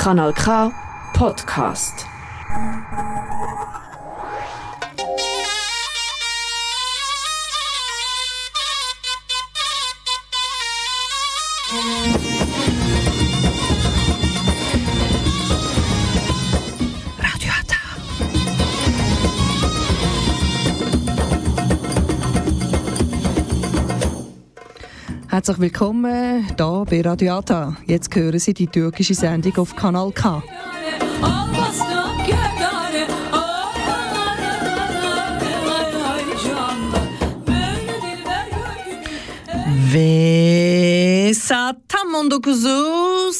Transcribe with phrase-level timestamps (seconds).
[0.00, 0.72] Kanal K
[1.12, 2.06] Podcast.
[25.40, 27.74] Herzlich willkommen hier bei Radio Ata.
[27.86, 30.42] Jetzt hören Sie die türkische Sendung auf Kanal K.
[39.94, 43.32] Ve saat tam 19'u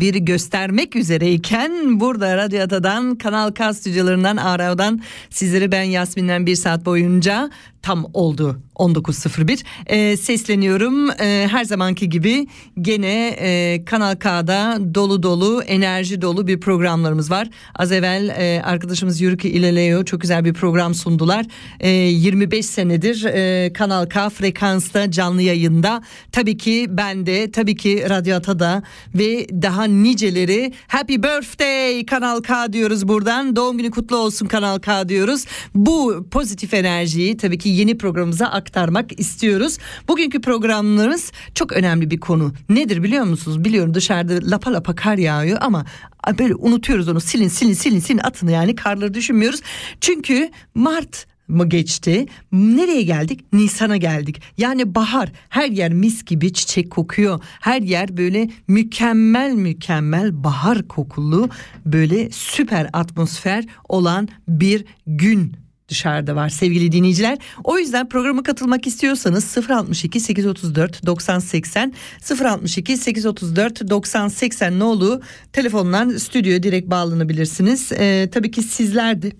[0.00, 6.84] 01 göstermek üzereyken burada Radyo Ata'dan Kanal K stüdyolarından Arav'dan sizleri ben Yasmin'den bir saat
[6.84, 7.50] boyunca
[7.84, 11.10] tam oldu 19.01 ee, sesleniyorum.
[11.10, 12.46] Ee, her zamanki gibi
[12.80, 17.48] gene e, Kanal K'da dolu dolu enerji dolu bir programlarımız var.
[17.74, 21.46] Az evvel e, arkadaşımız Yürüki ile Leo çok güzel bir program sundular.
[21.80, 26.02] E, 25 senedir e, Kanal K frekansta canlı yayında.
[26.32, 28.82] Tabii ki ben de tabii ki Radyo Ata'da
[29.14, 33.56] ve daha niceleri Happy Birthday Kanal K diyoruz buradan.
[33.56, 35.44] Doğum günü kutlu olsun Kanal K diyoruz.
[35.74, 39.78] Bu pozitif enerjiyi tabii ki yeni programımıza aktarmak istiyoruz.
[40.08, 42.52] Bugünkü programlarımız çok önemli bir konu.
[42.68, 43.64] Nedir biliyor musunuz?
[43.64, 45.84] Biliyorum dışarıda lapa lapa kar yağıyor ama
[46.38, 47.20] böyle unutuyoruz onu.
[47.20, 49.60] Silin silin silin silin atın yani karları düşünmüyoruz.
[50.00, 52.26] Çünkü Mart mı geçti?
[52.52, 53.52] Nereye geldik?
[53.52, 54.42] Nisan'a geldik.
[54.58, 57.40] Yani bahar her yer mis gibi çiçek kokuyor.
[57.60, 61.48] Her yer böyle mükemmel mükemmel bahar kokulu
[61.86, 67.38] böyle süper atmosfer olan bir gün dışarıda var sevgili dinleyiciler.
[67.64, 71.92] O yüzden programa katılmak istiyorsanız 062 834 90 80
[72.44, 77.92] 062 834 90 80 ne olur telefondan stüdyoya direkt bağlanabilirsiniz.
[77.92, 79.32] Ee, tabii ki sizler de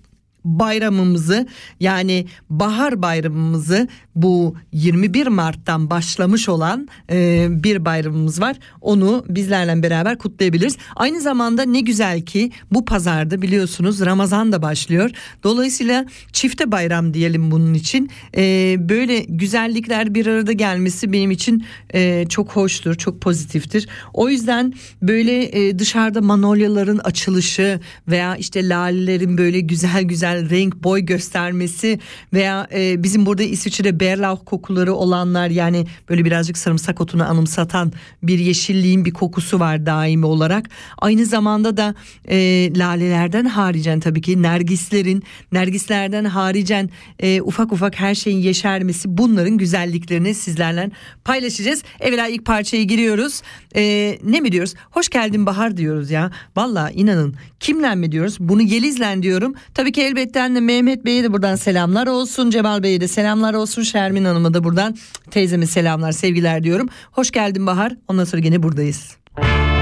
[0.45, 1.47] bayramımızı
[1.79, 8.55] yani bahar bayramımızı bu 21 Mart'tan başlamış olan e, bir bayramımız var.
[8.81, 10.77] Onu bizlerle beraber kutlayabiliriz.
[10.95, 15.11] Aynı zamanda ne güzel ki bu pazarda biliyorsunuz Ramazan da başlıyor.
[15.43, 18.09] Dolayısıyla çifte bayram diyelim bunun için.
[18.37, 23.87] E, böyle güzellikler bir arada gelmesi benim için e, çok hoştur, çok pozitiftir.
[24.13, 31.01] O yüzden böyle e, dışarıda manolyaların açılışı veya işte lalelerin böyle güzel güzel renk boy
[31.01, 31.99] göstermesi
[32.33, 37.91] veya e, bizim burada İsviçre'de berlauch kokuları olanlar yani böyle birazcık sarımsak otunu anımsatan
[38.23, 40.69] bir yeşilliğin bir kokusu var daimi olarak.
[40.97, 41.95] Aynı zamanda da
[42.29, 49.57] e, lalelerden haricen tabii ki nergislerin nergislerden haricen e, ufak ufak her şeyin yeşermesi bunların
[49.57, 50.91] güzelliklerini sizlerle
[51.25, 51.83] paylaşacağız.
[51.99, 53.41] Evvela ilk parçaya giriyoruz.
[53.75, 54.73] E, ne mi diyoruz?
[54.91, 56.31] Hoş geldin Bahar diyoruz ya.
[56.55, 58.37] Valla inanın kimle mi diyoruz?
[58.39, 59.55] Bunu Yeliz'le diyorum.
[59.73, 62.49] Tabii ki elbette de Mehmet Bey'e de buradan selamlar olsun.
[62.49, 63.83] Cemal Bey'e de selamlar olsun.
[63.83, 64.95] Şermin Hanım'a da buradan
[65.31, 66.89] teyzeme selamlar sevgiler diyorum.
[67.11, 67.95] Hoş geldin Bahar.
[68.07, 69.17] Ondan sonra yine buradayız.
[69.37, 69.74] Hoş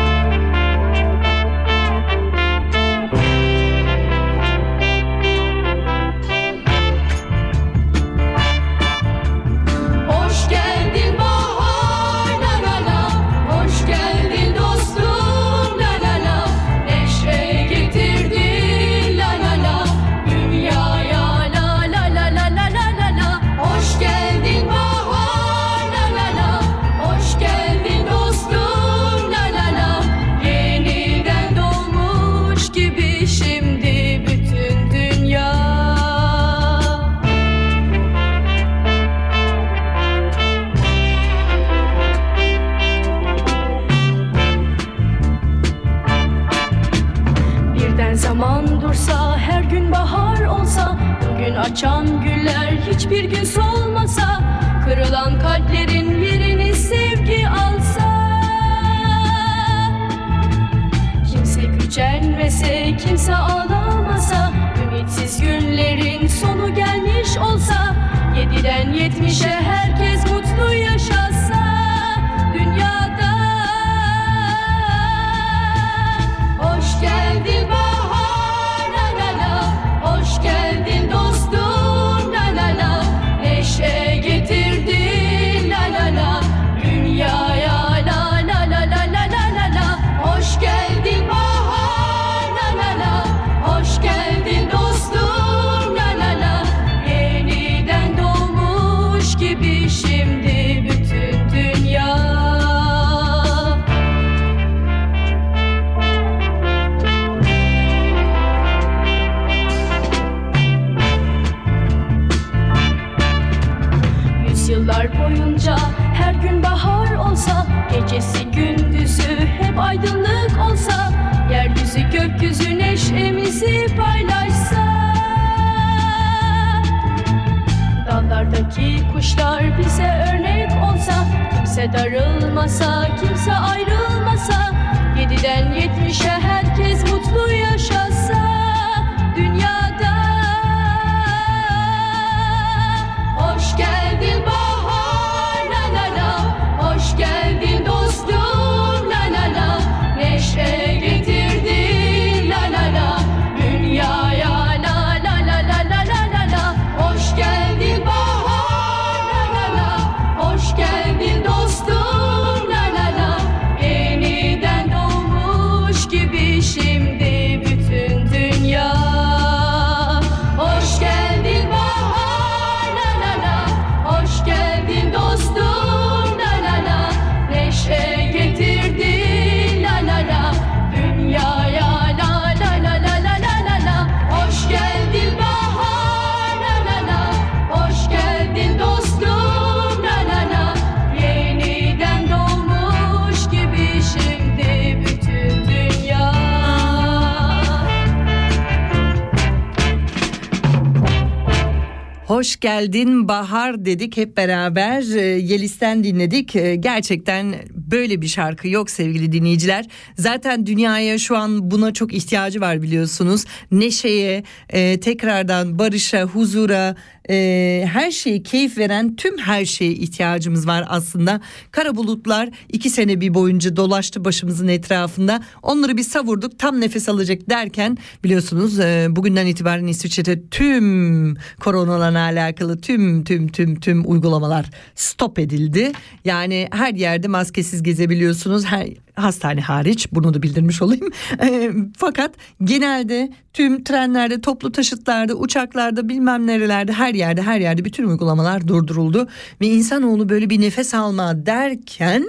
[202.44, 206.56] Hoş geldin Bahar dedik hep beraber e, Yeliz'ten dinledik.
[206.56, 209.86] E, Gerçekten böyle bir şarkı yok sevgili dinleyiciler.
[210.18, 213.46] Zaten dünyaya şu an buna çok ihtiyacı var biliyorsunuz.
[213.72, 216.96] Neşeye, e, tekrardan barışa, huzura,
[217.30, 221.42] e, her şeyi keyif veren tüm her şeye ihtiyacımız var aslında.
[221.72, 225.44] Kara bulutlar iki sene bir boyunca dolaştı başımızın etrafında.
[225.62, 232.82] Onları bir savurduk tam nefes alacak derken biliyorsunuz e, bugünden itibaren İsviçre'de tüm koronalarla alakalı
[232.82, 235.92] tüm tüm tüm tüm uygulamalar stop edildi.
[236.26, 238.66] Yani her yerde maskesiz gezebiliyorsunuz.
[238.66, 241.10] Her hastane hariç bunu da bildirmiş olayım.
[241.44, 242.32] E, fakat
[242.64, 249.28] genelde tüm trenlerde, toplu taşıtlarda, uçaklarda, bilmem nerelerde, her yerde, her yerde bütün uygulamalar durduruldu
[249.62, 252.26] ve insanoğlu böyle bir nefes alma derken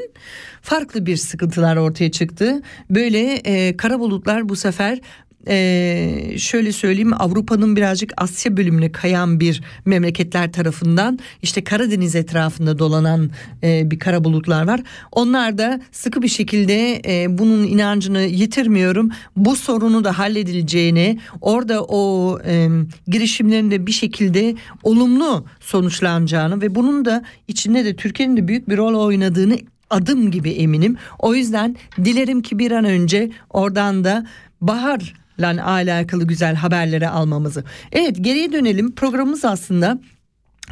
[0.63, 2.63] farklı bir sıkıntılar ortaya çıktı.
[2.91, 5.01] Böyle e, kara bulutlar bu sefer
[5.49, 13.31] ee, şöyle söyleyeyim Avrupa'nın birazcık Asya bölümüne kayan bir memleketler tarafından işte Karadeniz etrafında dolanan
[13.63, 14.81] e, bir kara bulutlar var.
[15.13, 19.11] Onlar da sıkı bir şekilde e, bunun inancını yitirmiyorum.
[19.37, 22.69] Bu sorunu da halledileceğini orada o e,
[23.09, 28.77] girişimlerin de bir şekilde olumlu sonuçlanacağını ve bunun da içinde de Türkiye'nin de büyük bir
[28.77, 29.59] rol oynadığını
[29.91, 30.97] adım gibi eminim.
[31.19, 34.27] O yüzden dilerim ki bir an önce oradan da
[34.61, 35.24] bahar
[35.65, 37.65] alakalı güzel haberleri almamızı.
[37.93, 39.99] Evet geriye dönelim programımız aslında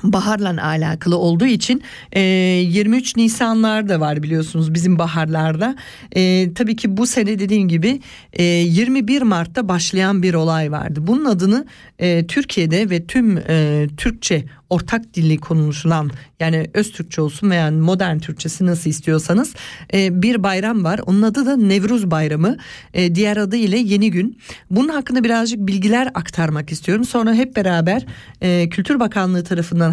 [0.02, 1.82] baharla alakalı olduğu için
[2.12, 5.76] e, 23 Nisanlar da var biliyorsunuz bizim baharlarda.
[6.16, 8.00] E, tabii ki bu sene dediğim gibi
[8.32, 11.00] e, 21 Mart'ta başlayan bir olay vardı.
[11.06, 11.66] Bunun adını
[11.99, 16.10] e, Türkiye'de ve tüm e, Türkçe ortak dilli konuşulan
[16.40, 19.54] yani öz Türkçe olsun veya modern Türkçesi nasıl istiyorsanız
[19.94, 21.00] e, bir bayram var.
[21.06, 22.56] Onun adı da Nevruz Bayramı.
[22.94, 24.38] E, diğer adı ile Yeni Gün.
[24.71, 27.04] Bunun hakkında birazcık bilgiler aktarmak istiyorum.
[27.04, 28.06] Sonra hep beraber
[28.40, 29.90] e, Kültür Bakanlığı tarafından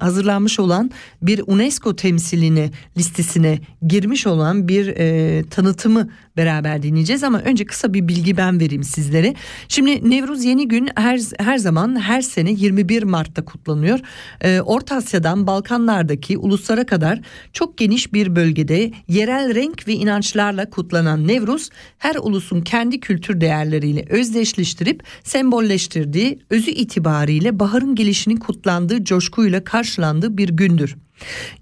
[0.00, 0.90] hazırlanmış olan
[1.22, 8.08] bir UNESCO temsiline listesine girmiş olan bir e, tanıtımı beraber dinleyeceğiz ama önce kısa bir
[8.08, 9.34] bilgi ben vereyim sizlere.
[9.68, 14.00] Şimdi Nevruz Yeni Gün her her zaman her sene 21 Mart'ta kutlanıyor.
[14.40, 17.20] Ee, Orta Asya'dan Balkanlardaki uluslara kadar
[17.52, 24.04] çok geniş bir bölgede yerel renk ve inançlarla kutlanan Nevruz her ulusun kendi kültür değerleriyle
[24.08, 30.96] özdeşleştirip sembolleştirdiği özü itibariyle baharın gelişinin kutlandığı coşkuyla karşılandığı bir gündür.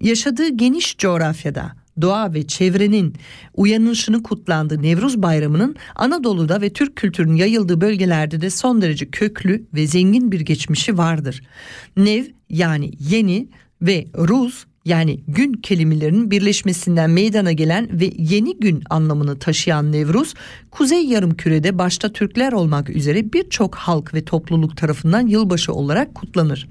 [0.01, 3.15] Yaşadığı geniş coğrafyada doğa ve çevrenin
[3.53, 9.87] uyanışını kutlandığı Nevruz Bayramı'nın Anadolu'da ve Türk kültürünün yayıldığı bölgelerde de son derece köklü ve
[9.87, 11.43] zengin bir geçmişi vardır.
[11.97, 13.47] Nev yani yeni
[13.81, 20.33] ve ruz yani gün kelimelerinin birleşmesinden meydana gelen ve yeni gün anlamını taşıyan Nevruz,
[20.71, 26.69] Kuzey Yarımküre'de başta Türkler olmak üzere birçok halk ve topluluk tarafından yılbaşı olarak kutlanır.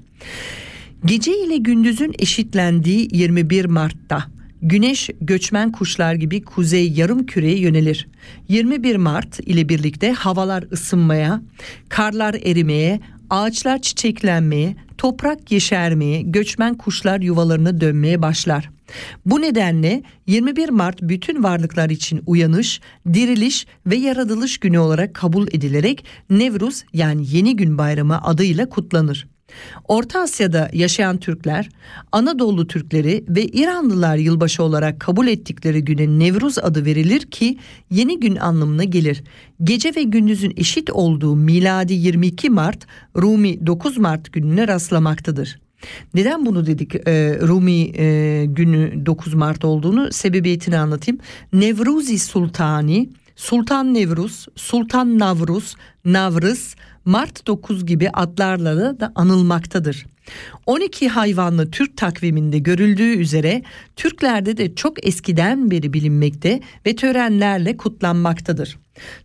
[1.05, 4.23] Gece ile gündüzün eşitlendiği 21 Mart'ta
[4.61, 8.07] Güneş göçmen kuşlar gibi kuzey yarım küreye yönelir.
[8.47, 11.41] 21 Mart ile birlikte havalar ısınmaya,
[11.89, 12.99] karlar erimeye,
[13.29, 18.69] ağaçlar çiçeklenmeye, toprak yeşermeye, göçmen kuşlar yuvalarına dönmeye başlar.
[19.25, 22.81] Bu nedenle 21 Mart bütün varlıklar için uyanış,
[23.13, 29.27] diriliş ve yaratılış günü olarak kabul edilerek Nevruz yani Yeni Gün Bayramı adıyla kutlanır.
[29.87, 31.69] Orta Asya'da yaşayan Türkler,
[32.11, 37.57] Anadolu Türkleri ve İranlılar yılbaşı olarak kabul ettikleri güne Nevruz adı verilir ki
[37.89, 39.23] yeni gün anlamına gelir.
[39.63, 45.59] Gece ve gündüzün eşit olduğu miladi 22 Mart, Rumi 9 Mart gününe rastlamaktadır.
[46.13, 51.19] Neden bunu dedik e, Rumi e, günü 9 Mart olduğunu sebebiyetini anlatayım.
[51.53, 60.05] Nevruzi Sultani, Sultan Nevruz, Sultan Navruz, Navrız, Mart 9 gibi adlarla da anılmaktadır.
[60.65, 63.61] 12 hayvanlı Türk takviminde görüldüğü üzere
[63.95, 68.77] Türklerde de çok eskiden beri bilinmekte ve törenlerle kutlanmaktadır.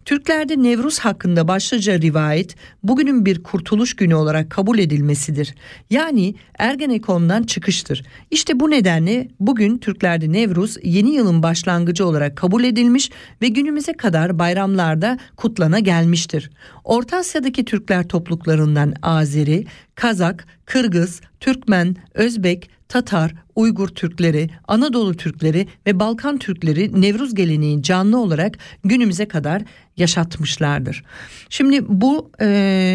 [0.04, 5.54] Türklerde Nevruz hakkında başlıca rivayet bugünün bir kurtuluş günü olarak kabul edilmesidir.
[5.90, 8.04] Yani Ergenekon'dan çıkıştır.
[8.30, 13.10] İşte bu nedenle bugün Türklerde Nevruz yeni yılın başlangıcı olarak kabul edilmiş
[13.42, 16.50] ve günümüze kadar bayramlarda kutlana gelmiştir.
[16.84, 26.00] Orta Asya'daki Türkler topluluklarından Azeri, Kazak, Kırgız, Türkmen, Özbek, Tatar, Uygur Türkleri, Anadolu Türkleri ve
[26.00, 29.62] Balkan Türkleri Nevruz geleneği canlı olarak günümüze kadar
[29.96, 31.04] yaşatmışlardır.
[31.48, 32.46] Şimdi bu e,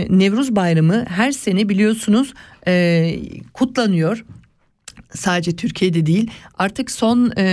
[0.10, 2.34] Nevruz Bayramı her sene biliyorsunuz
[2.68, 3.16] e,
[3.54, 4.26] kutlanıyor
[5.16, 7.44] sadece Türkiye'de değil artık son e,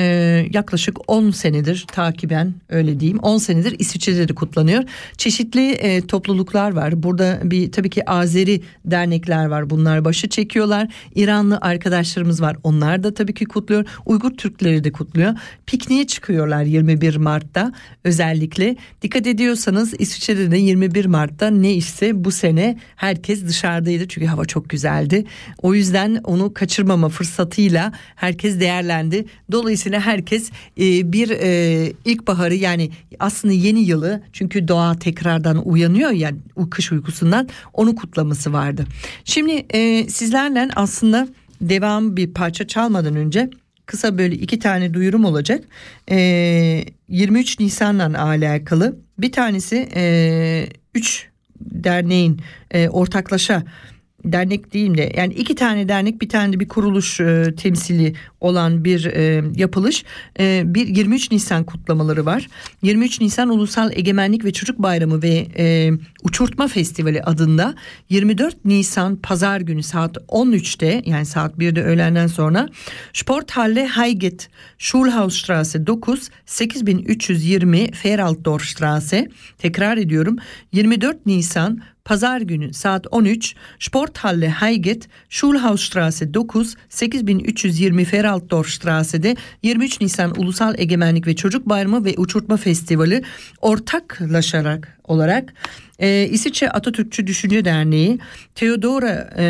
[0.53, 4.85] yaklaşık 10 senedir takiben öyle diyeyim 10 senedir İsviçre'de de kutlanıyor.
[5.17, 7.03] Çeşitli e, topluluklar var.
[7.03, 9.71] Burada bir tabii ki Azeri dernekler var.
[9.71, 10.89] Bunlar başı çekiyorlar.
[11.15, 12.57] İranlı arkadaşlarımız var.
[12.63, 13.85] Onlar da tabii ki kutluyor.
[14.07, 15.35] Uygur Türkleri de kutluyor.
[15.67, 17.73] Pikniğe çıkıyorlar 21 Mart'ta
[18.05, 18.77] özellikle.
[19.03, 24.09] Dikkat ediyorsanız İsviçre'de de 21 Mart'ta ne ise bu sene herkes dışarıdaydı.
[24.09, 25.25] Çünkü hava çok güzeldi.
[25.63, 27.09] O yüzden onu kaçırmama
[27.49, 29.25] fırsatıyla herkes değerlendi.
[29.53, 36.31] Dolayısıyla herkes e, bir e, ilkbaharı yani aslında yeni yılı çünkü doğa tekrardan uyanıyor ya
[36.57, 38.87] o kış uykusundan onu kutlaması vardı.
[39.25, 41.29] Şimdi e, sizlerle aslında
[41.61, 43.51] devam bir parça çalmadan önce
[43.87, 45.65] kısa böyle iki tane duyurum olacak.
[46.11, 49.89] E, 23 Nisan'la alakalı bir tanesi
[50.95, 51.29] 3
[51.61, 52.41] derneğin
[52.71, 53.63] e, ortaklaşa
[54.25, 58.85] dernek diyeyim de yani iki tane dernek bir tane de bir kuruluş e, temsili olan
[58.85, 60.05] bir e, yapılış.
[60.41, 62.49] E, bir 23 Nisan kutlamaları var.
[62.83, 65.91] 23 Nisan Ulusal Egemenlik ve Çocuk Bayramı ve e,
[66.23, 67.75] Uçurtma Festivali adında
[68.11, 72.69] 24 Nisan Pazar günü saat 13'te yani saat 1'de öğlenden sonra
[73.13, 79.29] Sporthalle Heiget Schulhausstraße 9 8320 Feraltdorfstraße.
[79.59, 80.37] Tekrar ediyorum.
[80.73, 90.75] 24 Nisan Pazar günü saat 13 Sporthalle Heiget Schulhausstraße 9 8320 Feraltdorfstraße'de 23 Nisan Ulusal
[90.79, 93.23] Egemenlik ve Çocuk Bayramı ve Uçurtma Festivali
[93.61, 95.53] ortaklaşarak olarak
[95.99, 98.19] e, İsviçre Atatürkçü Düşünce Derneği,
[98.55, 99.47] Theodora e,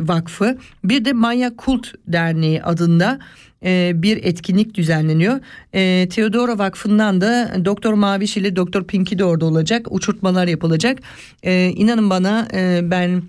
[0.00, 3.18] Vakfı bir de Maya Kult Derneği adında
[3.64, 5.40] e, bir etkinlik düzenleniyor.
[5.74, 9.86] E, Theodora Vakfı'ndan da Doktor Maviş ile Doktor Pinky de orada olacak.
[9.90, 10.98] Uçurtmalar yapılacak.
[11.42, 13.22] E, inanın bana e, ben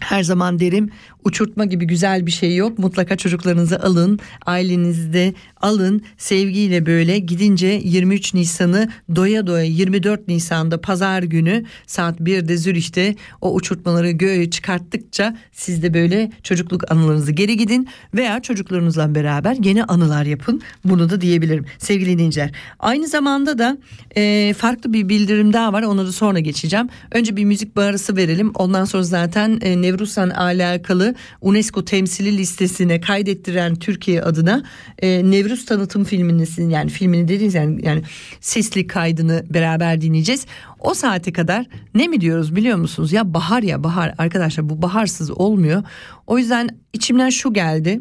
[0.00, 0.90] her zaman derim
[1.24, 2.78] uçurtma gibi güzel bir şey yok.
[2.78, 6.02] Mutlaka çocuklarınızı alın, ailenizde alın.
[6.18, 13.54] Sevgiyle böyle gidince 23 Nisan'ı doya doya 24 Nisan'da pazar günü saat 1'de Zürih'te o
[13.54, 20.24] uçurtmaları göğe çıkarttıkça siz de böyle çocukluk anılarınızı geri gidin veya çocuklarınızla beraber yeni anılar
[20.24, 20.62] yapın.
[20.84, 22.50] Bunu da diyebilirim sevgili dinleyiciler.
[22.78, 23.78] Aynı zamanda da
[24.16, 25.82] e, farklı bir bildirim daha var.
[25.82, 26.88] Onu da sonra geçeceğim.
[27.12, 28.50] Önce bir müzik bağırısı verelim.
[28.54, 34.62] Ondan sonra zaten e, Nevruz'la alakalı UNESCO temsili listesine kaydettiren Türkiye adına
[34.98, 38.02] e, Nevruz tanıtım filmini yani filmini dediğiniz yani, yani
[38.40, 40.46] sesli kaydını beraber dinleyeceğiz.
[40.80, 43.12] O saate kadar ne mi diyoruz biliyor musunuz?
[43.12, 45.82] Ya bahar ya bahar arkadaşlar bu baharsız olmuyor.
[46.26, 48.00] O yüzden içimden şu geldi.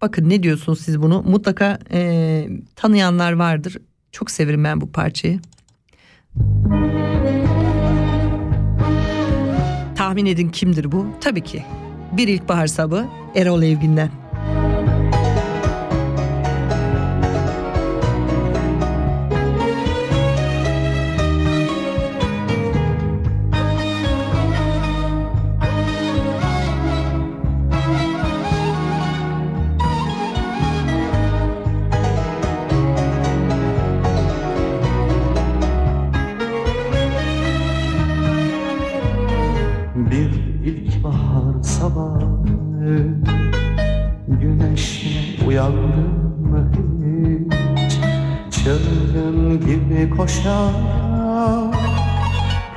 [0.00, 1.22] Bakın ne diyorsunuz siz bunu?
[1.22, 3.76] Mutlaka e, tanıyanlar vardır.
[4.12, 5.40] Çok severim ben bu parçayı.
[10.06, 11.06] Tahmin edin kimdir bu?
[11.20, 11.64] Tabii ki
[12.12, 14.10] bir ilkbahar sabı Erol Evgin'den.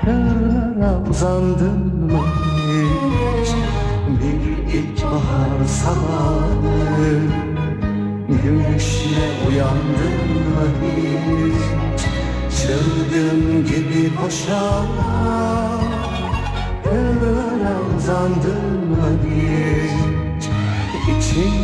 [0.05, 2.23] Kırlara uzandım mı
[2.67, 3.49] hiç?
[4.21, 7.19] Bir ilkbahar sabahı
[8.27, 11.61] Güneşle uyandım mı hiç?
[12.61, 15.81] Çılgın gibi koşarak
[16.83, 19.69] Kırlara uzandım mı hiç?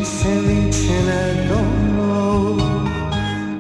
[0.08, 2.65] Sevinçle dolu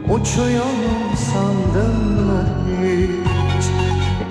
[0.09, 2.45] Uçuyorum sandın mı
[2.81, 3.65] hiç?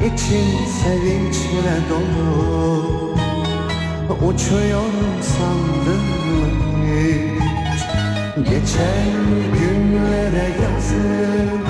[0.06, 3.14] İçin sevinçle dolu.
[4.28, 6.46] Uçuyorum sandın mı
[6.86, 7.82] hiç?
[8.36, 9.12] Geçen
[9.58, 11.64] günlere yazık.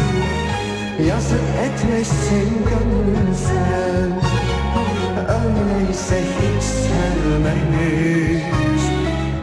[1.09, 4.13] Yazık etmişsin gönül sen.
[5.29, 8.43] Öyleyse hiç sevmemiş.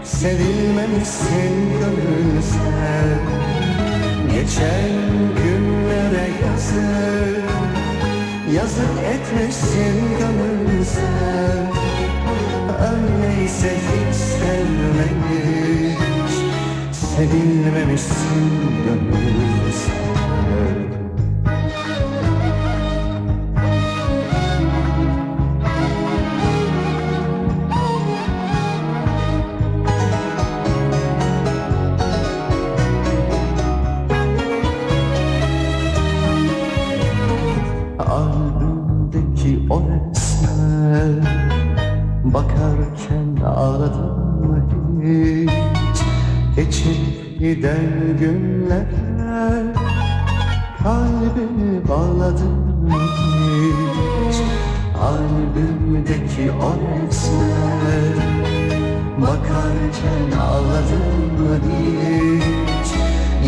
[0.03, 3.60] Sevilmemişsin gönül sen
[4.33, 4.91] Geçen
[5.35, 7.51] günlere yazık.
[8.53, 11.71] Yazık etmişsin gönül sen.
[12.91, 15.97] Öyleyse hiç sevmemiş
[16.91, 18.51] Sevilmemişsin
[18.85, 20.90] gönül sen
[59.71, 62.87] Bakarken ağladın mı hiç?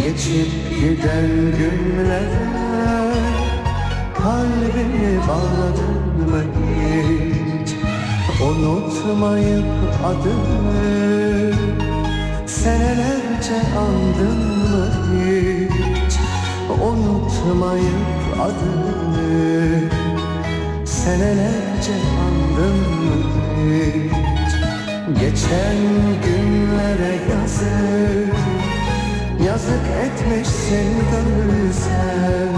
[0.03, 1.27] Geçip giden
[1.57, 2.23] günlere
[4.17, 7.75] Kalbimi bağladın mı hiç?
[8.41, 9.65] Unutmayıp
[10.05, 11.53] adını
[12.45, 14.37] Senelerce andın
[14.71, 16.13] mı hiç?
[16.83, 19.89] Unutmayıp adını
[20.85, 24.42] Senelerce andın mı hiç
[25.07, 25.77] Geçen
[26.25, 28.35] günlere yazık.
[29.45, 32.49] Yazık etmişsin gönül sen.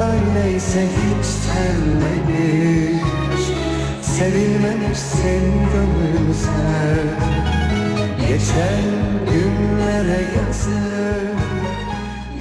[0.00, 3.02] Öyleyse hiç sevmemiş
[4.02, 5.42] Sevilmemişsin
[5.72, 7.06] gönül sen.
[8.28, 8.84] Geçen
[9.30, 11.38] günlere yazık.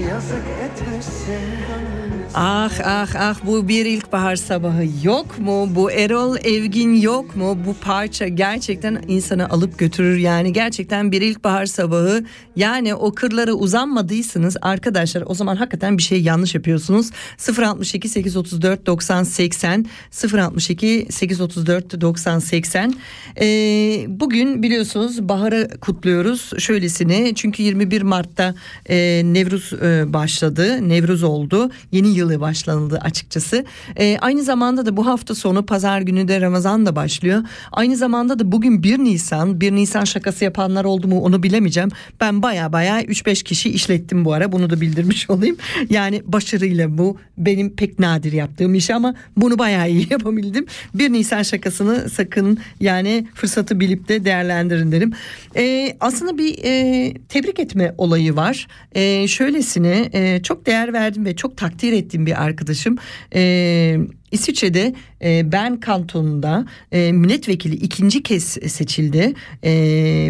[0.09, 1.92] Yazık etmişsin gönül
[2.35, 5.69] Ah ah ah bu bir ilkbahar sabahı yok mu?
[5.75, 7.57] Bu Erol Evgin yok mu?
[7.67, 12.25] Bu parça gerçekten insanı alıp götürür yani gerçekten bir ilkbahar sabahı.
[12.55, 17.11] Yani o kırlara uzanmadıysanız arkadaşlar o zaman hakikaten bir şey yanlış yapıyorsunuz.
[17.59, 19.85] 062 834 90 80
[20.33, 22.93] 062 834 90 80
[23.41, 28.55] Ee, bugün biliyorsunuz baharı kutluyoruz şöylesine çünkü 21 Mart'ta
[28.89, 33.65] e, Nevruz e, başladı Nevruz oldu yeni yılı başlanıldı açıkçası.
[33.95, 37.43] E, aynı zamanda da bu hafta sonu pazar günü de Ramazan da başlıyor.
[37.71, 41.89] Aynı zamanda da bugün 1 Nisan 1 Nisan şakası yapanlar oldu mu onu bilemeyeceğim.
[42.21, 45.57] Ben baya baya 3-5 kişi işlettim bu ara bunu da bildirmiş olayım.
[45.89, 50.65] Yani başarıyla bu benim pek nadir yaptığım iş ama bunu bayağı iyi yapabildim.
[50.93, 55.13] 1 Nisan şakasını sakın yani fırsatı bilip de değerlendirin derim.
[55.55, 58.67] E, aslında bir e, tebrik etme olayı var.
[58.95, 62.97] E, şöylesine e, çok değer verdim ve çok takdir ettiğim bir arkadaşım.
[63.35, 63.97] E,
[64.31, 69.33] İsviçre'de e, Bern kantonunda e, milletvekili ikinci kez seçildi.
[69.63, 69.71] E,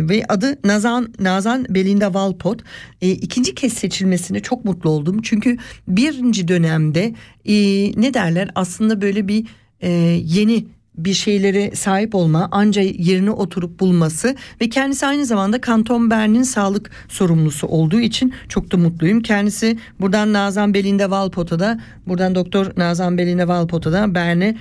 [0.10, 2.64] ve adı Nazan Nazan Belinda Valpot
[3.02, 5.22] E, ikinci kez seçilmesine çok mutlu oldum.
[5.22, 7.14] Çünkü birinci dönemde
[7.46, 7.56] e,
[8.02, 8.50] ne derler?
[8.56, 9.46] Aslında böyle bir
[9.82, 9.90] e,
[10.24, 10.66] yeni
[10.98, 16.92] bir şeylere sahip olma anca yerine oturup bulması ve kendisi aynı zamanda Kanton Bern'in sağlık
[17.10, 19.22] sorumlusu olduğu için çok da mutluyum.
[19.22, 24.58] Kendisi buradan Nazan Belinda Valpot'a da buradan Doktor Nazan Belinda Valpot'a da Bern'e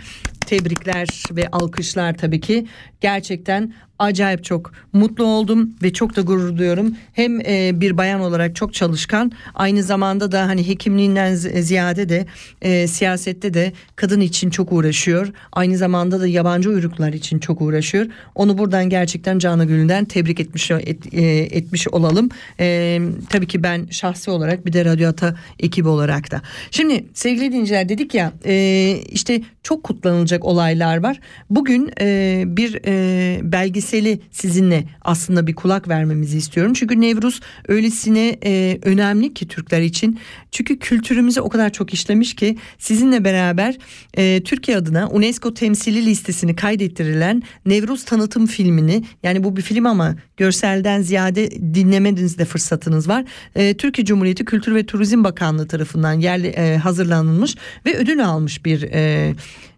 [0.47, 2.67] tebrikler ve alkışlar tabii ki.
[3.01, 6.97] Gerçekten acayip çok mutlu oldum ve çok da gurur duyuyorum.
[7.13, 12.27] Hem e, bir bayan olarak çok çalışkan aynı zamanda da hani hekimliğinden zi- ziyade de
[12.63, 15.33] e, siyasette de kadın için çok uğraşıyor.
[15.53, 18.07] Aynı zamanda da yabancı uyruklar için çok uğraşıyor.
[18.35, 22.29] Onu buradan gerçekten canı gönülden tebrik etmiş et- e, etmiş olalım.
[22.61, 22.99] E,
[23.31, 26.43] tabii ki ben şahsi olarak bir de Radyo Ata ekibi olarak da.
[26.71, 31.21] Şimdi sevgili dinleyiciler dedik ya e, işte çok kutlanılacak olaylar var.
[31.51, 36.73] Bugün e, bir e, belgeseli sizinle aslında bir kulak vermemizi istiyorum.
[36.73, 40.19] Çünkü Nevruz öylesine e, önemli ki Türkler için.
[40.51, 43.77] Çünkü kültürümüze o kadar çok işlemiş ki sizinle beraber
[44.17, 50.17] e, Türkiye adına UNESCO temsili listesini kaydettirilen Nevruz tanıtım filmini yani bu bir film ama
[50.37, 53.25] görselden ziyade dinlemeniz de fırsatınız var.
[53.55, 58.83] E, Türkiye Cumhuriyeti Kültür ve Turizm Bakanlığı tarafından yerli e, hazırlanılmış ve ödül almış bir
[58.83, 59.35] e,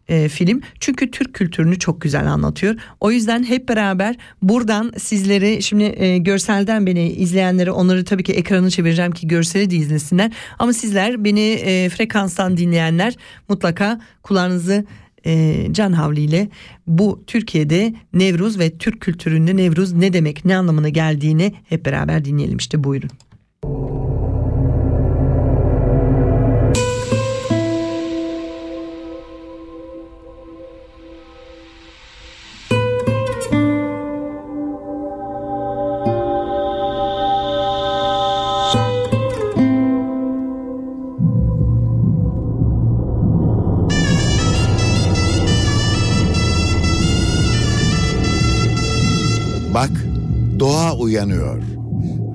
[0.09, 0.61] e, film.
[0.81, 2.75] Çünkü Türk kültürünü çok güzel anlatıyor.
[3.01, 8.71] O yüzden hep beraber buradan sizleri şimdi e, görselden beni izleyenlere onları tabii ki ekranı
[8.71, 10.33] çevireceğim ki görseli de izlesinler.
[10.59, 13.15] Ama sizler beni e, frekanstan dinleyenler
[13.49, 14.85] mutlaka kulağınızı
[15.27, 16.49] e, can havliyle
[16.87, 22.57] bu Türkiye'de Nevruz ve Türk kültüründe Nevruz ne demek ne anlamına geldiğini hep beraber dinleyelim
[22.57, 23.11] işte buyurun.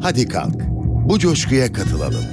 [0.10, 0.56] Hadi kalk,
[1.10, 2.24] bu coşkuya katılalım.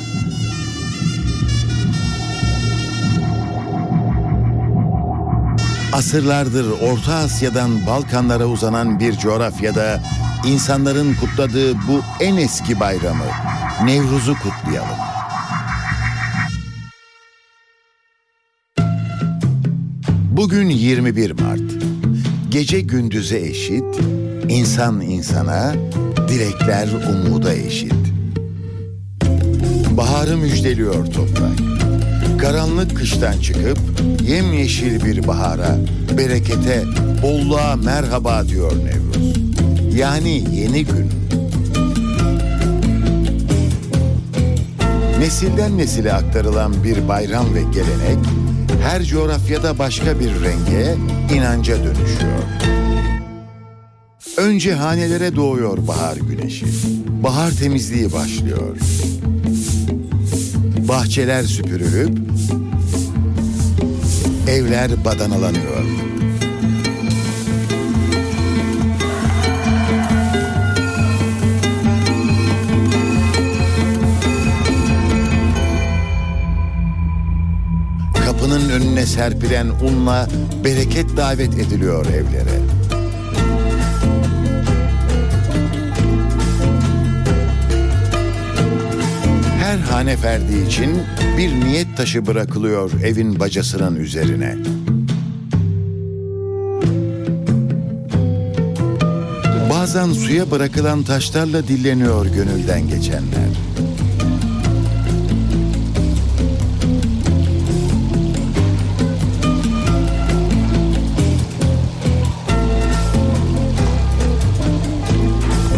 [5.93, 10.01] Asırlardır Orta Asya'dan Balkanlara uzanan bir coğrafyada
[10.47, 13.25] insanların kutladığı bu en eski bayramı,
[13.85, 14.99] Nevruz'u kutlayalım.
[20.31, 21.61] Bugün 21 Mart.
[22.51, 23.85] Gece gündüze eşit,
[24.49, 25.75] insan insana,
[26.29, 27.95] dilekler umuda eşit.
[29.91, 31.59] Baharı müjdeliyor toprak.
[32.39, 33.79] Karanlık kıştan çıkıp
[34.29, 35.77] yemyeşil bir bahara,
[36.19, 36.85] berekete,
[37.23, 39.37] bolluğa merhaba diyor Nevruz.
[39.97, 41.11] Yani yeni gün.
[45.19, 48.19] Nesilden nesile aktarılan bir bayram ve gelenek
[48.83, 50.95] her coğrafyada başka bir renge,
[51.35, 52.43] inanca dönüşüyor.
[54.47, 56.67] Önce hanelere doğuyor bahar güneşi.
[57.23, 58.77] Bahar temizliği başlıyor.
[60.89, 62.19] Bahçeler süpürülüp
[64.49, 65.85] evler badanalanıyor.
[78.25, 80.29] Kapının önüne serpilen unla
[80.65, 82.76] bereket davet ediliyor evlere.
[89.77, 91.03] Her hane ferdi için
[91.39, 94.57] bir niyet taşı bırakılıyor evin bacasının üzerine.
[99.71, 103.49] Bazen suya bırakılan taşlarla dilleniyor gönülden geçenler.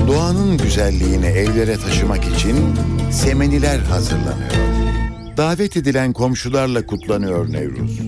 [0.09, 2.57] Doğanın güzelliğini evlere taşımak için
[3.11, 4.51] semeniler hazırlanıyor.
[5.37, 7.99] Davet edilen komşularla kutlanıyor Nevruz.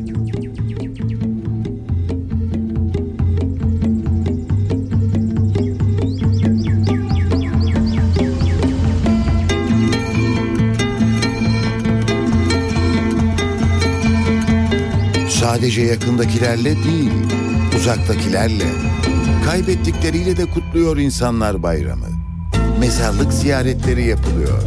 [15.40, 17.10] Sadece yakındakilerle değil,
[17.76, 18.66] uzaktakilerle,
[19.44, 22.19] kaybettikleriyle de kutluyor insanlar bayramı.
[22.80, 24.62] Mezarlık ziyaretleri yapılıyor.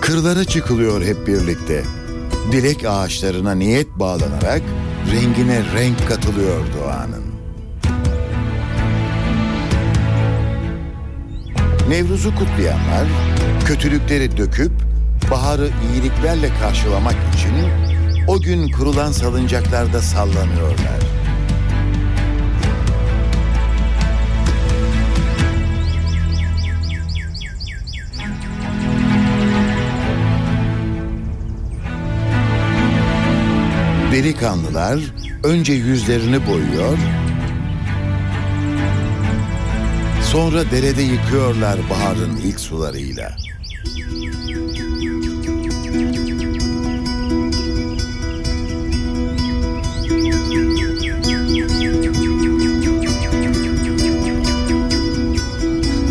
[0.00, 2.01] Kırlara çıkılıyor hep birlikte.
[2.50, 4.62] Dilek ağaçlarına niyet bağlanarak
[5.12, 7.22] rengine renk katılıyor doğanın.
[11.88, 13.06] Nevruz'u kutlayanlar
[13.64, 14.72] kötülükleri döküp
[15.30, 17.52] baharı iyiliklerle karşılamak için
[18.28, 21.21] o gün kurulan salıncaklarda sallanıyorlar.
[34.12, 35.00] Delikanlılar
[35.44, 36.98] önce yüzlerini boyuyor,
[40.32, 43.36] sonra derede yıkıyorlar baharın ilk sularıyla.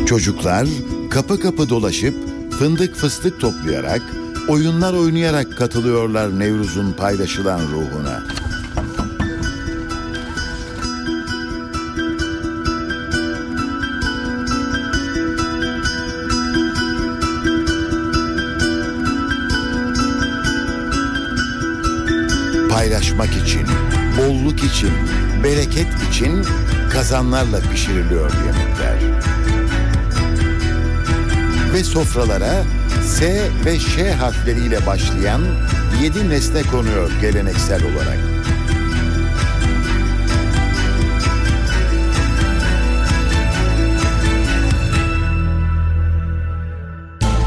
[0.06, 0.68] Çocuklar
[1.10, 2.16] kapı kapı dolaşıp
[2.60, 4.02] fındık fıstık toplayarak,
[4.48, 8.24] oyunlar oynayarak katılıyorlar Nevruz'un paylaşılan ruhuna.
[22.70, 23.68] Paylaşmak için,
[24.18, 24.92] bolluk için,
[25.44, 26.46] bereket için
[26.92, 29.22] kazanlarla pişiriliyor yemekler.
[31.74, 32.64] Ve sofralara
[33.06, 35.42] S ve Ş harfleriyle başlayan
[36.04, 38.20] yedi nesne konuyor geleneksel olarak.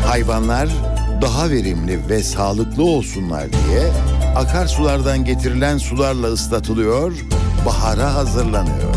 [0.06, 0.68] Hayvanlar
[1.22, 3.92] daha verimli ve sağlıklı olsunlar diye
[4.36, 7.12] akarsulardan getirilen sularla ıslatılıyor,
[7.66, 8.93] bahara hazırlanıyor.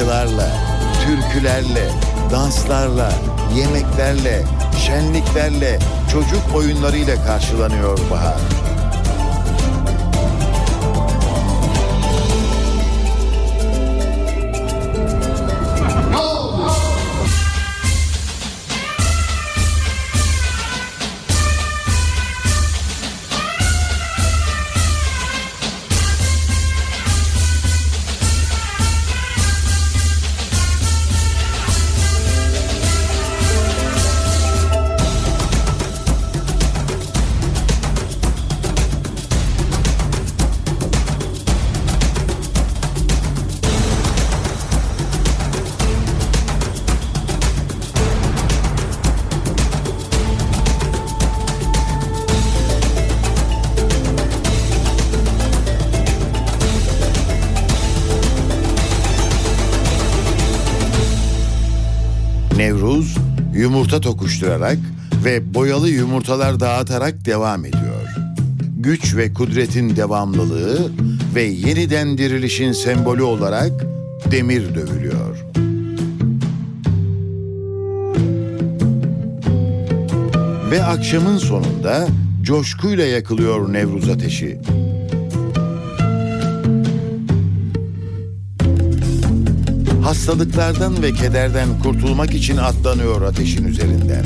[0.00, 0.48] Şarkılarla,
[1.04, 1.88] türkülerle,
[2.30, 3.12] danslarla,
[3.56, 4.42] yemeklerle,
[4.86, 5.78] şenliklerle,
[6.12, 8.59] çocuk oyunlarıyla karşılanıyor bahar.
[63.90, 64.78] Yumurta tokuşturarak
[65.24, 68.14] ve boyalı yumurtalar dağıtarak devam ediyor.
[68.76, 70.92] Güç ve kudretin devamlılığı
[71.34, 73.72] ve yeniden dirilişin sembolü olarak
[74.30, 75.44] demir dövülüyor.
[80.70, 82.08] Ve akşamın sonunda
[82.42, 84.58] coşkuyla yakılıyor Nevruz ateşi.
[90.20, 94.24] Hastalıklardan ve kederden kurtulmak için atlanıyor ateşin üzerinden.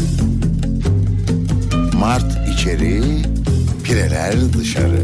[1.98, 3.02] Mart içeri,
[3.84, 5.00] pireler dışarı.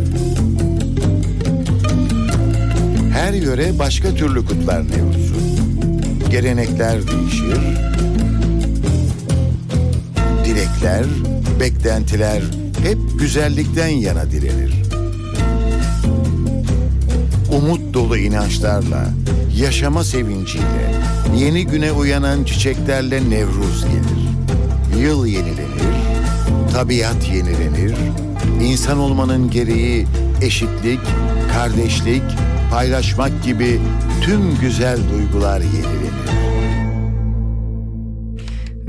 [3.12, 5.35] Her yöre başka türlü kutlar Nevruz'u.
[6.31, 7.59] Gelenekler değişir.
[10.44, 11.05] Dilekler,
[11.61, 12.42] beklentiler
[12.83, 14.74] hep güzellikten yana dilenir.
[17.53, 19.05] Umut dolu inançlarla,
[19.61, 20.94] yaşama sevinciyle,
[21.37, 24.20] yeni güne uyanan çiçeklerle Nevruz gelir.
[25.03, 25.96] Yıl yenilenir,
[26.73, 27.94] tabiat yenilenir,
[28.62, 30.07] insan olmanın gereği
[30.42, 31.01] eşitlik,
[31.53, 32.23] kardeşlik,
[32.70, 33.81] paylaşmak gibi
[34.23, 36.49] tüm güzel duygular yenilenir.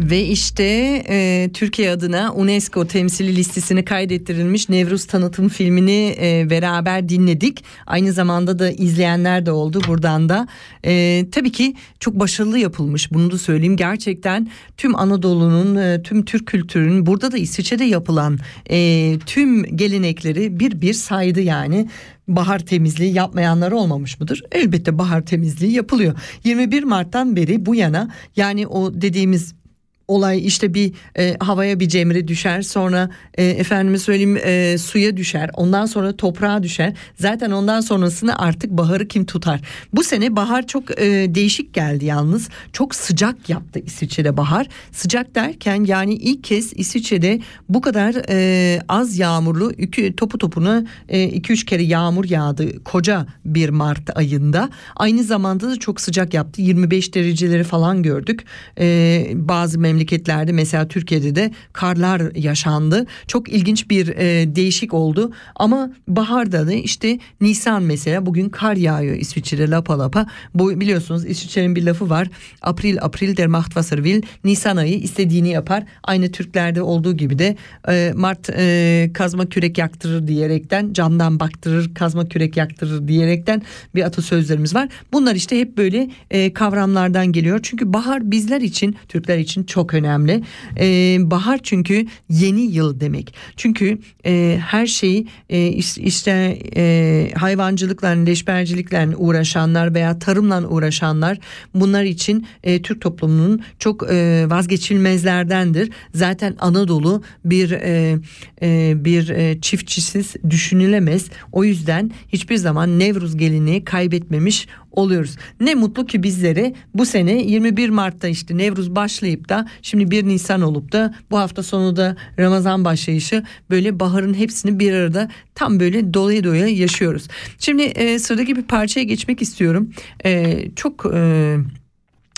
[0.02, 0.64] Ve işte
[1.10, 7.64] e, Türkiye adına UNESCO temsili listesine kaydettirilmiş Nevruz tanıtım filmini e, beraber dinledik.
[7.88, 10.48] Aynı zamanda da izleyenler de oldu buradan da.
[10.86, 13.78] E, tabii ki çok başarılı yapılmış bunu da söyleyeyim.
[13.78, 20.82] Gerçekten tüm Anadolu'nun, e, tüm Türk kültürünün burada da İsviçre'de yapılan e, tüm gelenekleri bir
[20.82, 21.90] bir saydı yani
[22.28, 24.44] bahar temizliği yapmayanlar olmamış mıdır?
[24.52, 26.14] Elbette bahar temizliği yapılıyor.
[26.44, 29.61] 21 Mart'tan beri bu yana yani o dediğimiz
[30.08, 35.50] olay işte bir e, havaya bir cemre düşer sonra e, efendime söyleyeyim e, suya düşer
[35.54, 36.94] ondan sonra toprağa düşer.
[37.20, 39.62] Zaten ondan sonrasını artık baharı kim tutar?
[39.94, 42.50] Bu sene bahar çok e, değişik geldi yalnız.
[42.74, 44.68] Çok sıcak yaptı İsviçre'de bahar.
[44.92, 51.66] Sıcak derken yani ilk kez İsviçre'de bu kadar e, az yağmurlu iki, topu topuna 2-3
[51.66, 54.70] kere yağmur yağdı koca bir Mart ayında.
[54.96, 56.62] Aynı zamanda da çok sıcak yaptı.
[56.62, 58.46] 25 dereceleri falan gördük.
[58.80, 63.06] E, bazı memleketlerde mesela Türkiye'de de karlar yaşandı.
[63.28, 69.16] Çok ilginç bir e, değişik oldu ama baharda da işte Nisan mesela bugün kar yağıyor
[69.16, 70.26] İsviçre'de lapa lapa.
[70.54, 72.28] Bu biliyorsunuz İsviçre'nin bir lafı var.
[72.62, 74.22] April April der macht was will.
[74.44, 75.84] Nisan ayı istediğini yapar.
[76.04, 77.56] Aynı Türklerde olduğu gibi de
[77.90, 83.62] e, Mart e, kazma kürek yaktırır diyerekten camdan baktırır kazma kürek yaktırır diyerekten
[83.96, 84.90] bir atasözlerimiz var.
[85.14, 87.60] Bunlar işte hep böyle e, kavramlardan geliyor.
[87.64, 90.44] Çünkü bahar bizler için Türkler için çok önemli.
[90.80, 93.34] Ee, bahar çünkü yeni yıl demek.
[93.58, 95.68] Çünkü e, her şeyi e,
[95.98, 101.38] işte e, hayvancılıkla, leşbercilikle uğraşanlar veya tarımla uğraşanlar
[101.74, 105.90] bunlar için e, Türk toplumunun çok e, vazgeçilmezlerdendir.
[106.16, 108.18] Zaten Anadolu bir e,
[108.62, 111.30] e, bir e, çiftçisiz düşünülemez.
[111.52, 115.38] O yüzden hiçbir zaman Nevruz geleneği kaybetmemiş oluyoruz.
[115.60, 120.62] Ne mutlu ki bizlere bu sene 21 Mart'ta işte Nevruz başlayıp da şimdi 1 Nisan
[120.62, 126.14] olup da bu hafta sonu da Ramazan başlayışı böyle baharın hepsini bir arada tam böyle
[126.14, 127.28] doya doya yaşıyoruz.
[127.60, 129.92] Şimdi e, sıradaki bir parçaya geçmek istiyorum.
[130.26, 131.58] E, çok e,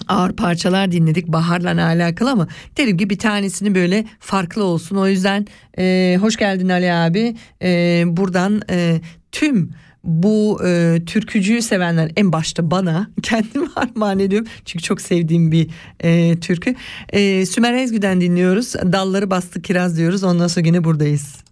[0.08, 4.96] ağır parçalar dinledik baharla alakalı ama derim ki bir tanesini böyle farklı olsun.
[4.96, 7.36] O yüzden e, hoş geldin Ali abi.
[7.62, 9.72] E, buradan e, tüm
[10.04, 14.48] bu e, türkücüyü sevenler en başta bana kendim armağan ediyorum.
[14.66, 16.76] Çünkü çok sevdiğim bir e, türkü.
[17.10, 18.74] E, Sümer Ezgü'den dinliyoruz.
[18.74, 20.24] Dalları bastı kiraz diyoruz.
[20.24, 21.44] Ondan sonra yine buradayız.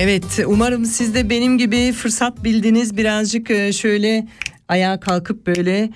[0.00, 4.26] Evet umarım siz de benim gibi fırsat bildiniz birazcık e, şöyle
[4.68, 5.90] ayağa kalkıp böyle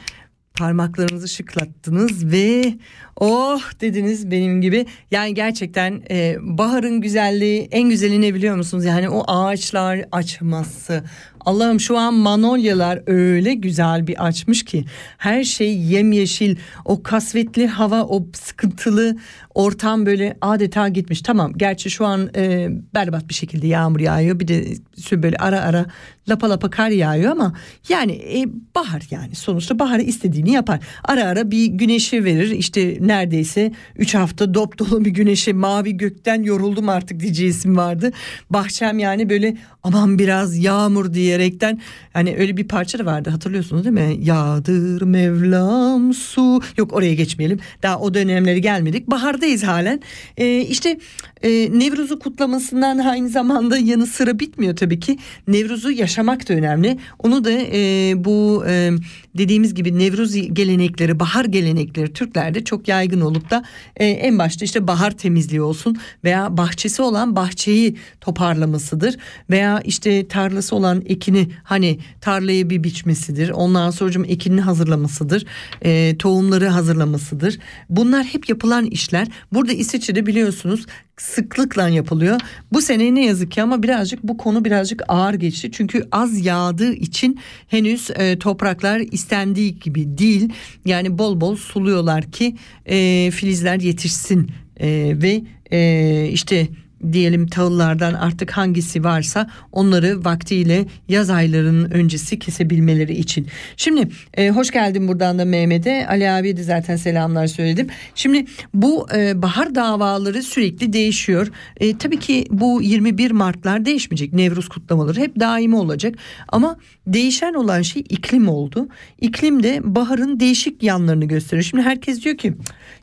[0.55, 2.75] parmaklarınızı şıklattınız ve
[3.17, 4.87] oh dediniz benim gibi.
[5.11, 8.85] Yani gerçekten e, baharın güzelliği en güzeli ne biliyor musunuz?
[8.85, 11.05] Yani o ağaçlar açması.
[11.47, 14.85] Allah'ım şu an manolyalar öyle güzel bir açmış ki
[15.19, 19.17] her şey yemyeşil o kasvetli hava o sıkıntılı
[19.55, 21.23] ortam böyle adeta gitmiş.
[21.23, 24.65] Tamam gerçi şu an e, berbat bir şekilde yağmur yağıyor bir de
[25.13, 25.87] böyle ara ara
[26.29, 27.55] lapa lapa kar yağıyor ama
[27.89, 30.81] yani e, bahar yani sonuçta baharı istediğini yapar.
[31.05, 36.43] Ara ara bir güneşi verir işte neredeyse 3 hafta dop dolu bir güneşe mavi gökten
[36.43, 38.13] yoruldum artık diyeceğim vardı.
[38.51, 41.81] Bahçem yani böyle aman biraz yağmur diyerekten
[42.13, 44.17] hani öyle bir parça da vardı hatırlıyorsunuz değil mi?
[44.21, 46.61] Yağdır Mevlam su.
[46.77, 47.59] Yok oraya geçmeyelim.
[47.83, 49.11] Daha o dönemleri gelmedik.
[49.11, 50.01] Bahardayız halen.
[50.37, 50.99] Ee, işte
[51.43, 55.19] e, Nevruz'u kutlamasından aynı zamanda yanı sıra bitmiyor tabii ki.
[55.49, 56.99] Nevruz'u yaşamak da önemli.
[57.19, 58.91] Onu da e, bu e,
[59.35, 63.65] dediğimiz gibi Nevruz gelenekleri bahar gelenekleri Türklerde çok yaygın olup da
[63.97, 69.17] e, en başta işte bahar temizliği olsun veya bahçesi olan bahçeyi toparlamasıdır
[69.51, 73.51] veya işte tarlası olan ekin ekini hani tarlayı bir biçmesidir.
[73.51, 75.47] Ondan sonra ekinini hazırlamasıdır.
[75.85, 77.59] E, tohumları hazırlamasıdır.
[77.89, 79.29] Bunlar hep yapılan işler.
[79.53, 82.41] Burada İsviçre'de biliyorsunuz sıklıkla yapılıyor.
[82.73, 85.71] Bu sene ne yazık ki ama birazcık bu konu birazcık ağır geçti.
[85.73, 90.53] Çünkü az yağdığı için henüz e, topraklar istendiği gibi değil.
[90.85, 92.57] Yani bol bol suluyorlar ki
[92.87, 94.51] e, filizler yetişsin
[94.81, 96.69] E, ve e, işte
[97.13, 103.47] diyelim tahıllardan artık hangisi varsa onları vaktiyle yaz aylarının öncesi kesebilmeleri için.
[103.77, 106.07] Şimdi e, hoş geldin buradan da Mehmet'e.
[106.07, 107.87] Ali abi de zaten selamlar söyledim.
[108.15, 108.45] Şimdi
[108.75, 111.53] bu e, bahar davaları sürekli değişiyor.
[111.77, 114.33] E, tabii ki bu 21 Mart'lar değişmeyecek.
[114.33, 116.15] Nevruz kutlamaları hep daimi olacak.
[116.49, 116.77] Ama
[117.07, 118.89] değişen olan şey iklim oldu.
[119.21, 121.65] İklim de baharın değişik yanlarını gösteriyor.
[121.65, 122.55] Şimdi herkes diyor ki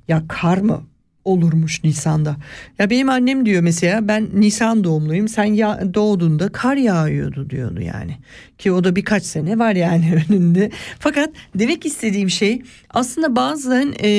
[0.08, 0.89] ya kar mı?
[1.26, 2.38] Olurmuş Nisan'da.
[2.80, 5.28] Ya benim annem diyor mesela ben Nisan doğumluyum.
[5.28, 8.18] Sen ya doğduğunda kar yağıyordu diyordu yani.
[8.58, 10.72] Ki o da birkaç sene var yani önünde.
[11.00, 14.10] Fakat demek istediğim şey aslında bazen e,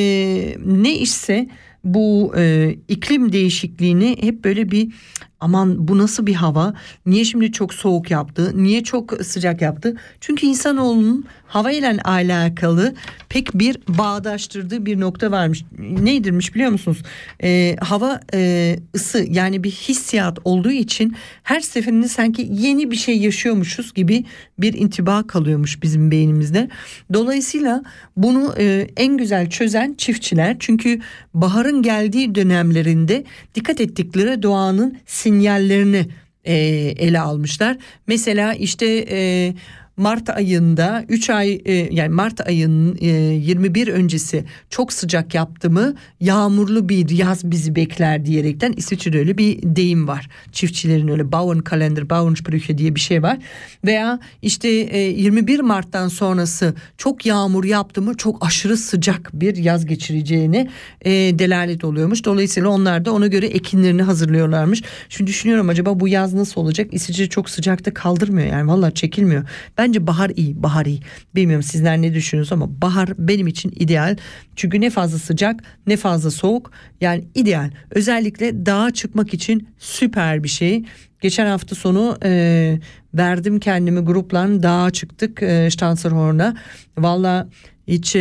[0.67, 1.49] ne işse
[1.85, 4.93] bu e, iklim değişikliğini hep böyle bir
[5.41, 6.75] aman bu nasıl bir hava?
[7.07, 8.53] Niye şimdi çok soğuk yaptı?
[8.55, 9.97] Niye çok sıcak yaptı?
[10.21, 12.95] Çünkü insanoğlunun hava ile alakalı
[13.29, 15.65] pek bir bağdaştırdığı bir nokta varmış.
[15.79, 17.03] Neydirmiş biliyor musunuz?
[17.43, 23.19] Ee, hava e, ısı yani bir hissiyat olduğu için her seferinde sanki yeni bir şey
[23.19, 24.25] yaşıyormuşuz gibi
[24.59, 26.69] bir intiba kalıyormuş bizim beynimizde.
[27.13, 27.83] Dolayısıyla
[28.17, 30.57] bunu e, en güzel çözen çiftçiler.
[30.59, 31.01] Çünkü
[31.35, 33.25] baharın geldiği dönemlerinde
[33.55, 36.07] dikkat ettikleri doğanın sinyallerini
[36.45, 36.55] e,
[36.99, 37.77] ele almışlar.
[38.07, 39.55] Mesela işte e,
[40.01, 45.95] Mart ayında 3 ay e, yani Mart ayının e, 21 öncesi çok sıcak yaptı mı
[46.21, 50.29] yağmurlu bir yaz bizi bekler diyerekten İsviçre'de öyle bir deyim var.
[50.53, 53.39] Çiftçilerin öyle Bauern kalender, Bauernsprüche diye bir şey var.
[53.85, 59.87] Veya işte e, 21 Mart'tan sonrası çok yağmur yaptı mı çok aşırı sıcak bir yaz
[59.87, 60.71] geçireceğine
[61.03, 62.25] e, delalet oluyormuş.
[62.25, 64.83] Dolayısıyla onlar da ona göre ekinlerini hazırlıyorlarmış.
[65.09, 66.89] Şimdi düşünüyorum acaba bu yaz nasıl olacak?
[66.93, 69.45] İsviçre çok sıcakta kaldırmıyor yani vallahi çekilmiyor.
[69.91, 71.01] Bence bahar iyi, bahar iyi.
[71.35, 74.17] Bilmiyorum sizler ne düşünüyorsunuz ama bahar benim için ideal.
[74.57, 76.71] Çünkü ne fazla sıcak ne fazla soğuk
[77.01, 77.71] yani ideal.
[77.91, 80.85] Özellikle dağa çıkmak için süper bir şey.
[81.21, 82.79] Geçen hafta sonu e,
[83.15, 86.57] verdim kendimi grupla dağa çıktık e, Stanserhorn'a.
[86.99, 87.49] Valla
[87.89, 88.21] hiç e,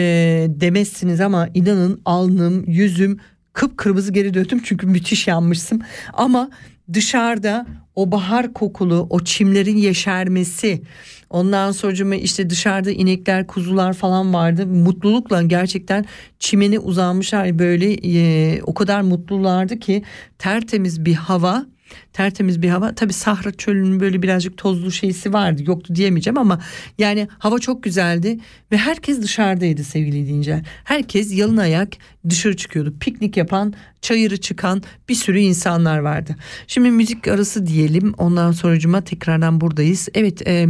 [0.49, 3.19] demezsiniz ama inanın alnım yüzüm
[3.53, 5.81] kıpkırmızı geri döndüm çünkü müthiş yanmışsın.
[6.13, 6.49] Ama
[6.93, 7.65] dışarıda
[7.95, 10.81] o bahar kokulu o çimlerin yeşermesi
[11.29, 16.05] ondan sonra işte dışarıda inekler kuzular falan vardı mutlulukla gerçekten
[16.39, 20.03] çimene uzanmışlar böyle e, o kadar mutlulardı ki
[20.37, 21.65] tertemiz bir hava
[22.13, 22.95] tertemiz bir hava.
[22.95, 26.61] Tabi Sahra çölünün böyle birazcık tozlu şeysi vardı yoktu diyemeyeceğim ama
[26.97, 28.39] yani hava çok güzeldi
[28.71, 30.65] ve herkes dışarıdaydı sevgili dinleyiciler.
[30.83, 31.89] Herkes yalın ayak
[32.29, 32.93] dışarı çıkıyordu.
[32.99, 36.35] Piknik yapan, çayırı çıkan bir sürü insanlar vardı.
[36.67, 40.09] Şimdi müzik arası diyelim ondan sonracıma tekrardan buradayız.
[40.13, 40.67] Evet e,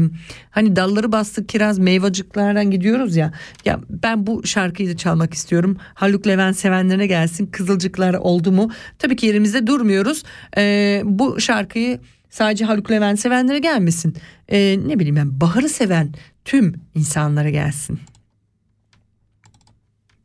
[0.51, 3.33] hani dalları bastık kiraz meyvacıklardan gidiyoruz ya.
[3.65, 5.77] Ya ben bu şarkıyı da çalmak istiyorum.
[5.93, 7.45] Haluk Levent sevenlerine gelsin.
[7.45, 8.71] Kızılcıklar oldu mu?
[8.99, 10.23] Tabii ki yerimizde durmuyoruz.
[10.57, 11.99] E, bu şarkıyı
[12.29, 14.15] sadece Haluk Levent sevenlere gelmesin.
[14.47, 16.13] E, ne bileyim ben baharı seven
[16.45, 17.99] tüm insanlara gelsin.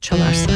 [0.01, 0.51] Çalarsa.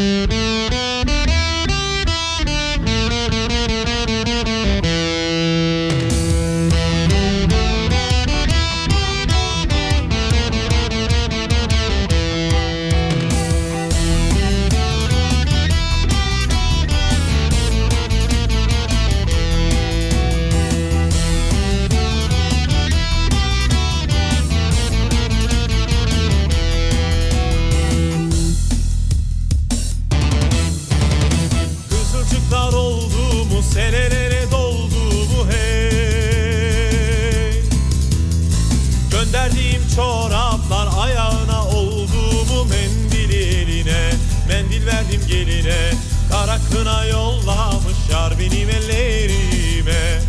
[39.49, 44.11] Gönderdiğim çoraplar ayağına oldu mu mendili eline?
[44.49, 45.91] Mendil verdim geline
[46.31, 50.21] kara kına yollamış yar benim ellerime.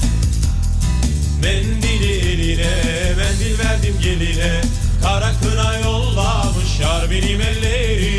[1.44, 4.62] Mendili eline mendil verdim geline
[5.02, 8.19] Kara kına yollamış yar benim ellerime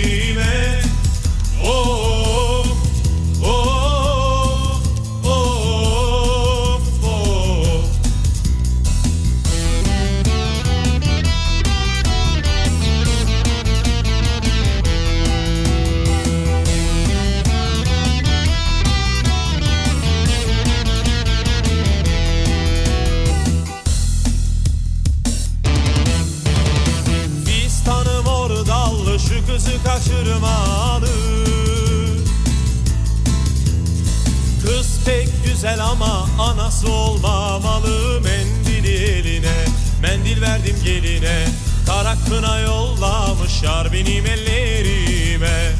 [36.40, 39.64] anası olmamalı Mendili eline.
[40.02, 41.44] Mendil verdim geline.
[41.86, 45.72] Kara kına yollamış yar benim ellerime.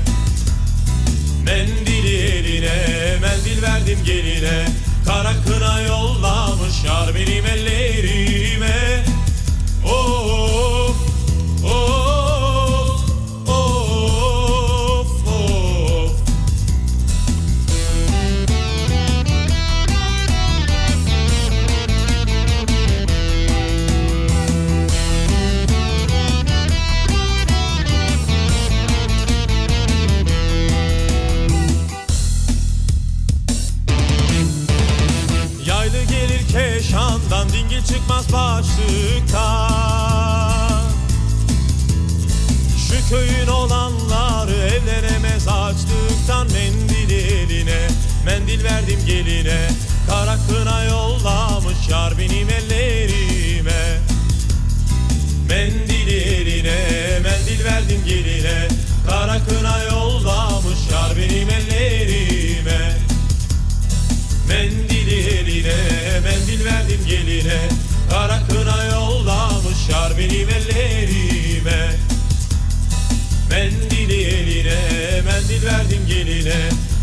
[1.45, 4.67] Mendili eline mendil verdim geline.
[5.07, 9.10] Kara kına yollamış yar benim ellerime
[38.91, 40.83] başlıktan
[42.89, 47.89] Şu köyün olanları evlenemez açlıktan Mendil eline
[48.25, 49.69] mendil verdim geline.
[50.09, 51.20] Kara kına yollamış
[70.21, 71.97] benim ellerime.
[73.51, 74.77] Mendili eline
[75.25, 76.57] mendil verdim geline.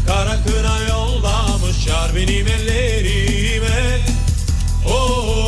[0.07, 3.99] Kara kına yollamış yar benim ellerime.
[4.87, 5.46] Oh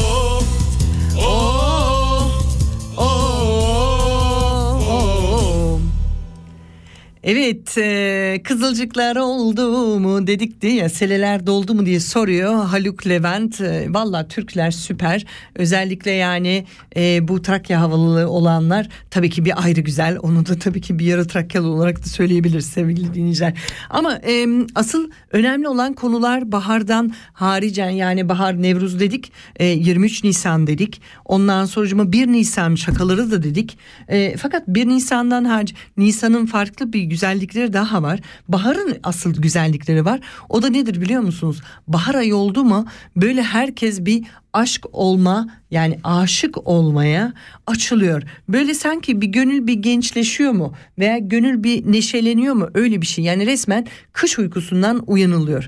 [7.32, 13.61] Evet e, kızılcıklar oldu mu dedik diye seleler doldu mu diye soruyor Haluk Levent.
[13.61, 15.25] E, Valla Türkler süper
[15.55, 16.65] özellikle yani
[16.95, 20.17] e, bu Trakya havalı olanlar tabii ki bir ayrı güzel.
[20.21, 23.53] Onu da tabii ki bir yarı Trakyalı olarak da söyleyebiliriz sevgili dinleyiciler.
[23.89, 30.67] Ama e, asıl önemli olan konular bahardan haricen yani bahar Nevruz dedik e, 23 Nisan
[30.67, 31.01] dedik.
[31.25, 33.77] Ondan sonra 1 Nisan şakaları da dedik.
[34.07, 38.20] E, fakat 1 Nisan'dan hariç Nisan'ın farklı bir güzellikleri daha var.
[38.47, 40.20] Baharın asıl güzellikleri var.
[40.49, 41.61] O da nedir biliyor musunuz?
[41.88, 47.34] Bahar ayı oldu mu böyle herkes bir aşk olma yani aşık olmaya
[47.67, 48.24] açılıyor.
[48.49, 53.26] Böyle sanki bir gönül bir gençleşiyor mu veya gönül bir neşeleniyor mu öyle bir şey.
[53.26, 55.67] Yani resmen kış uykusundan uyanılıyor.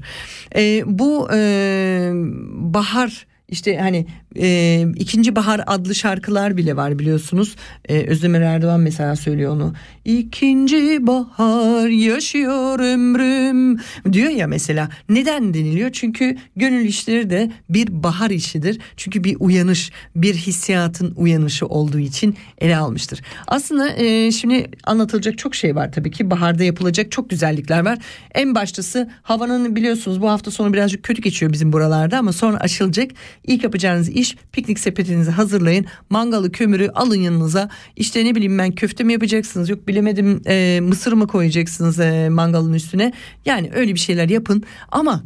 [0.55, 2.11] Ee, bu e,
[2.53, 4.05] bahar işte hani
[4.39, 7.55] e, ikinci bahar adlı şarkılar bile var biliyorsunuz.
[7.89, 9.73] E, Özdemir Erdoğan mesela söylüyor onu.
[10.05, 13.79] İkinci bahar yaşıyor ömrüm
[14.11, 14.89] diyor ya mesela.
[15.09, 15.89] Neden deniliyor?
[15.93, 18.79] Çünkü gönül işleri de bir bahar işidir.
[18.97, 23.21] Çünkü bir uyanış, bir hissiyatın uyanışı olduğu için ele almıştır.
[23.47, 26.31] Aslında e, şimdi anlatılacak çok şey var tabii ki.
[26.31, 27.97] Baharda yapılacak çok güzellikler var.
[28.33, 33.11] En baştası havanın biliyorsunuz bu hafta sonu birazcık kötü geçiyor bizim buralarda ama sonra açılacak.
[33.47, 35.85] İlk yapacağınız iş piknik sepetinizi hazırlayın.
[36.09, 37.69] Mangalı kömürü alın yanınıza.
[37.95, 42.73] İşte ne bileyim ben köfte mi yapacaksınız yok bilemedim e, mısır mı koyacaksınız e, mangalın
[42.73, 43.13] üstüne.
[43.45, 45.23] Yani öyle bir şeyler yapın ama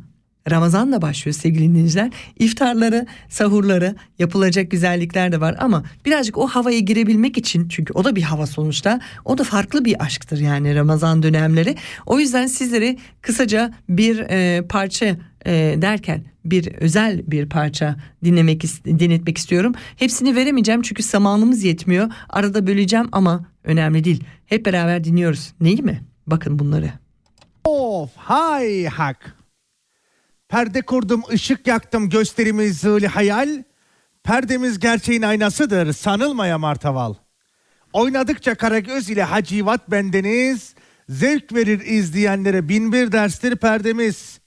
[0.52, 2.12] Ramazan da başlıyor sevgili dinleyiciler.
[2.40, 8.16] İftarları, sahurları yapılacak güzellikler de var ama birazcık o havaya girebilmek için çünkü o da
[8.16, 9.00] bir hava sonuçta.
[9.26, 11.76] O da farklı bir aşktır yani Ramazan dönemleri.
[12.06, 19.38] O yüzden sizleri kısaca bir e, parça e, derken bir özel bir parça dinlemek dinletmek
[19.38, 19.74] istiyorum.
[19.96, 22.12] Hepsini veremeyeceğim çünkü zamanımız yetmiyor.
[22.30, 24.24] Arada böleceğim ama önemli değil.
[24.46, 25.54] Hep beraber dinliyoruz.
[25.62, 26.02] Neyi mi?
[26.28, 26.90] Bakın bunları.
[27.64, 29.36] Of hay hak.
[30.50, 33.64] Perde kurdum, ışık yaktım, gösterimiz zılı hayal.
[34.24, 37.14] Perdemiz gerçeğin aynasıdır, sanılmaya martaval.
[37.94, 40.76] Oynadıkça Karagöz ile Hacivat bendeniz,
[41.10, 44.40] zevk verir izleyenlere bin bir derstir perdemiz.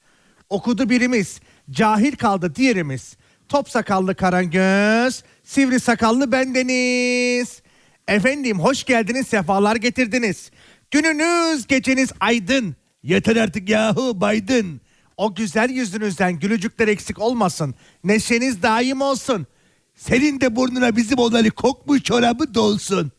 [0.50, 1.40] Okudu birimiz,
[1.70, 3.16] cahil kaldı diğerimiz.
[3.48, 7.62] Top sakallı Karagöz, sivri sakallı bendeniz.
[8.08, 10.50] Efendim hoş geldiniz, sefalar getirdiniz.
[10.90, 12.76] Gününüz, geceniz aydın.
[13.02, 14.80] Yeter artık yahu baydın.
[15.16, 17.74] O güzel yüzünüzden gülücükler eksik olmasın.
[18.04, 19.46] Neşeniz daim olsun.
[19.94, 23.12] Senin de burnuna bizim odalı kokmuş çorabı dolsun.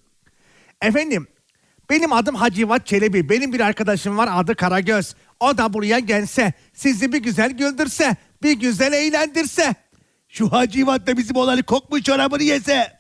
[0.82, 1.27] Efendim
[1.89, 3.30] benim adım Hacivat Çelebi.
[3.30, 5.15] Benim bir arkadaşım var adı Karagöz.
[5.39, 9.75] O da buraya gelse, sizi bir güzel güldürse, bir güzel eğlendirse.
[10.29, 12.99] Şu Hacivat da bizim odalı kokmuş çorabını yese.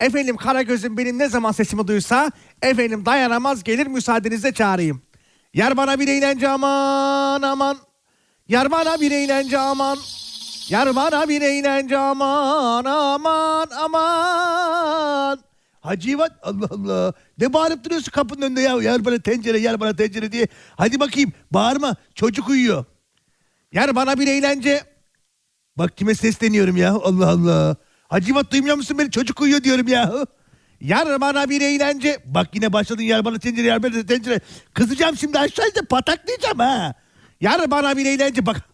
[0.00, 2.30] Efendim Karagöz'ün benim ne zaman sesimi duysa
[2.62, 5.02] efendim dayanamaz gelir müsaadenizle çağırayım.
[5.54, 7.78] Yar bana bir eğlence aman aman.
[8.48, 9.98] Yar bana bir eğlence aman.
[10.68, 15.47] Yar bana bir eğlence aman aman aman.
[15.80, 17.12] Hacivat Allah Allah.
[17.38, 18.76] Ne bağırıp duruyorsun kapının önünde ya?
[18.76, 20.48] Yer bana tencere, yer bana tencere diye.
[20.76, 21.96] Hadi bakayım bağırma.
[22.14, 22.84] Çocuk uyuyor.
[23.72, 24.84] Yer bana bir eğlence.
[25.76, 26.92] Bak kime sesleniyorum ya.
[26.92, 27.76] Allah Allah.
[28.08, 29.10] Hacivat duymuyor musun beni?
[29.10, 30.26] Çocuk uyuyor diyorum ya.
[30.80, 32.18] Yar bana bir eğlence.
[32.24, 34.40] Bak yine başladın yer bana tencere, yer bana tencere.
[34.74, 36.94] Kızacağım şimdi aşağıda pataklayacağım ha.
[37.40, 38.46] Yar bana bir eğlence.
[38.46, 38.68] Bak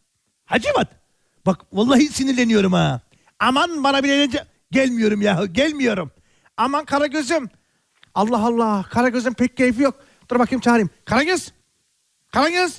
[0.45, 0.89] Hacivat.
[1.47, 3.01] Bak vallahi sinirleniyorum ha.
[3.39, 4.45] Aman bana bir eğlence.
[4.71, 6.11] Gelmiyorum ya gelmiyorum.
[6.57, 7.51] Aman Karagöz'üm.
[8.15, 10.05] Allah Allah Karagöz'ün pek keyfi yok.
[10.31, 10.91] Dur bakayım çağırayım.
[11.05, 11.53] Karagöz.
[12.33, 12.79] Karagöz.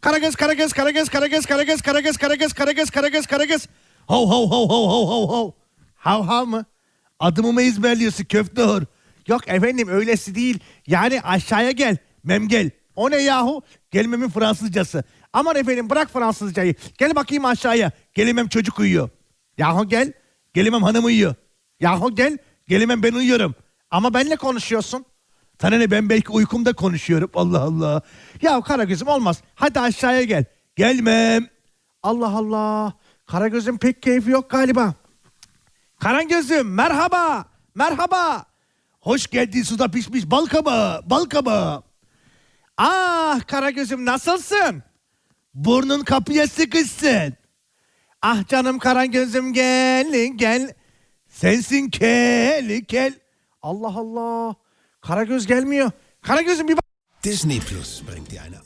[0.00, 3.66] Karagöz, Karagöz, Karagöz, Karagöz, Karagöz, Karagöz, Karagöz, Karagöz, Karagöz, Karagöz.
[4.06, 5.50] Hav hav hav hav hav hav hav.
[5.94, 6.64] Hav hav mı?
[7.18, 8.82] Adımı mı ezberliyorsun köfte hor?
[9.26, 10.58] Yok efendim öylesi değil.
[10.86, 11.96] Yani aşağıya gel.
[12.24, 12.70] Mem gel.
[12.96, 13.62] O ne yahu?
[13.90, 15.04] Gelmemin Fransızcası.
[15.32, 16.74] Aman efendim bırak Fransızcayı.
[16.98, 17.90] Gel bakayım aşağıya.
[18.14, 19.10] Gelemem çocuk uyuyor.
[19.58, 20.12] Yahu gel.
[20.54, 21.34] Gelemem hanım uyuyor.
[21.80, 22.38] Yahu gel.
[22.68, 23.54] Gelemem ben uyuyorum.
[23.90, 25.04] Ama benle konuşuyorsun.
[25.60, 27.30] Sana ne ben belki uykumda konuşuyorum.
[27.34, 28.02] Allah Allah.
[28.42, 29.42] Ya Karagöz'üm olmaz.
[29.54, 30.44] Hadi aşağıya gel.
[30.76, 31.48] Gelmem.
[32.02, 32.92] Allah Allah.
[33.26, 34.94] Karagöz'ün pek keyfi yok galiba.
[36.00, 37.44] Karagöz'üm merhaba.
[37.74, 38.44] Merhaba.
[39.00, 41.10] Hoş geldin suda pişmiş bal kabağı.
[41.10, 41.82] Bal kabağı.
[42.76, 44.82] Ah Karagöz'üm nasılsın?
[45.54, 47.34] Burnun kapıya sıkışsın.
[48.22, 50.74] Ah canım Karagöz'üm gel gel.
[51.36, 53.14] Sensin kel kel.
[53.62, 54.54] Allah Allah.
[55.00, 55.90] Karagöz gelmiyor.
[56.22, 56.84] Karagöz'üm bir bak.
[57.24, 58.65] Disney Plus bringt dir eine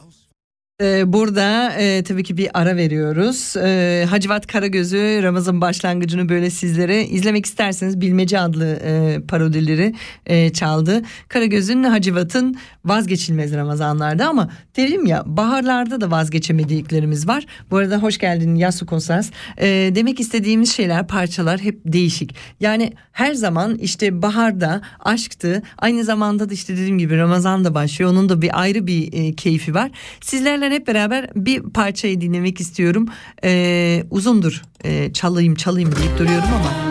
[1.13, 3.57] burada e, tabii ki bir ara veriyoruz.
[3.57, 9.95] Ee, Hacivat Karagöz'ü Ramazan başlangıcını böyle sizlere izlemek isterseniz Bilmece adlı e, parodileri
[10.27, 11.03] e, çaldı.
[11.29, 17.47] Karagöz'ün Hacivat'ın vazgeçilmez Ramazanlarda ama dedim ya baharlarda da vazgeçemediklerimiz var.
[17.71, 19.31] Bu arada hoş geldin Yasu Konsas.
[19.59, 22.35] Ee, demek istediğimiz şeyler parçalar hep değişik.
[22.61, 28.11] Yani her zaman işte baharda aşktı aynı zamanda da işte dediğim gibi Ramazan da başlıyor.
[28.11, 29.91] Onun da bir ayrı bir e, keyfi var.
[30.21, 33.09] Sizlerle hep beraber bir parçayı dinlemek istiyorum.
[33.45, 36.91] Ee, uzundur ee, çalayım çalayım deyip duruyorum ama.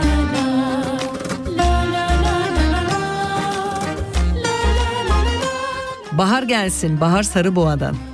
[6.11, 8.09] Bahar gelsin, Bahar Sarıboğa'dan.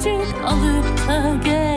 [0.00, 1.69] gidecek alıp da gel.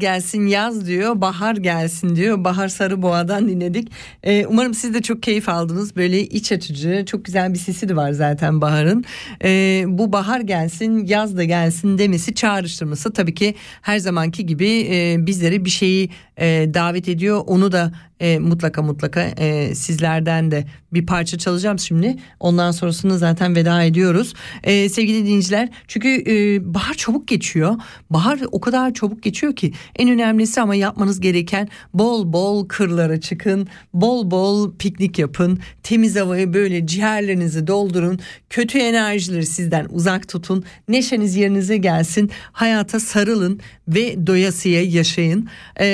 [0.00, 2.44] Gelsin yaz diyor, bahar gelsin diyor.
[2.44, 3.92] Bahar Sarıboğa'dan dinledik.
[4.22, 5.96] Ee, umarım siz de çok keyif aldınız.
[5.96, 9.04] Böyle iç açıcı, çok güzel bir sesi de var zaten Bahar'ın.
[9.44, 15.26] Ee, bu bahar gelsin, yaz da gelsin demesi, çağrıştırması tabii ki her zamanki gibi e,
[15.26, 17.42] bizleri bir şeyi e, davet ediyor.
[17.46, 22.16] Onu da e, mutlaka mutlaka e, sizlerden de bir parça çalacağım şimdi.
[22.40, 24.34] Ondan sonrasını zaten veda ediyoruz.
[24.64, 26.34] E, sevgili dinleyiciler çünkü e,
[26.74, 27.76] bahar çabuk geçiyor.
[28.10, 33.68] Bahar o kadar çabuk geçiyor ki en önemlisi ama yapmanız gereken bol bol kırlara çıkın.
[33.94, 35.58] Bol bol piknik yapın.
[35.82, 38.20] Temiz havayı böyle ciğerlerinizi doldurun.
[38.50, 40.64] Kötü enerjileri sizden uzak tutun.
[40.88, 42.30] Neşeniz yerinize gelsin.
[42.52, 45.48] Hayata sarılın ve doyasıya yaşayın.
[45.80, 45.86] E,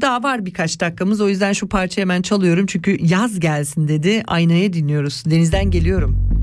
[0.00, 4.22] daha var birkaç dakikamız o yüzden şu parçayı hemen çalıyorum çünkü yaz gelsin dedi.
[4.26, 5.22] Aynaya dinliyoruz.
[5.26, 6.37] Denizden geliyorum.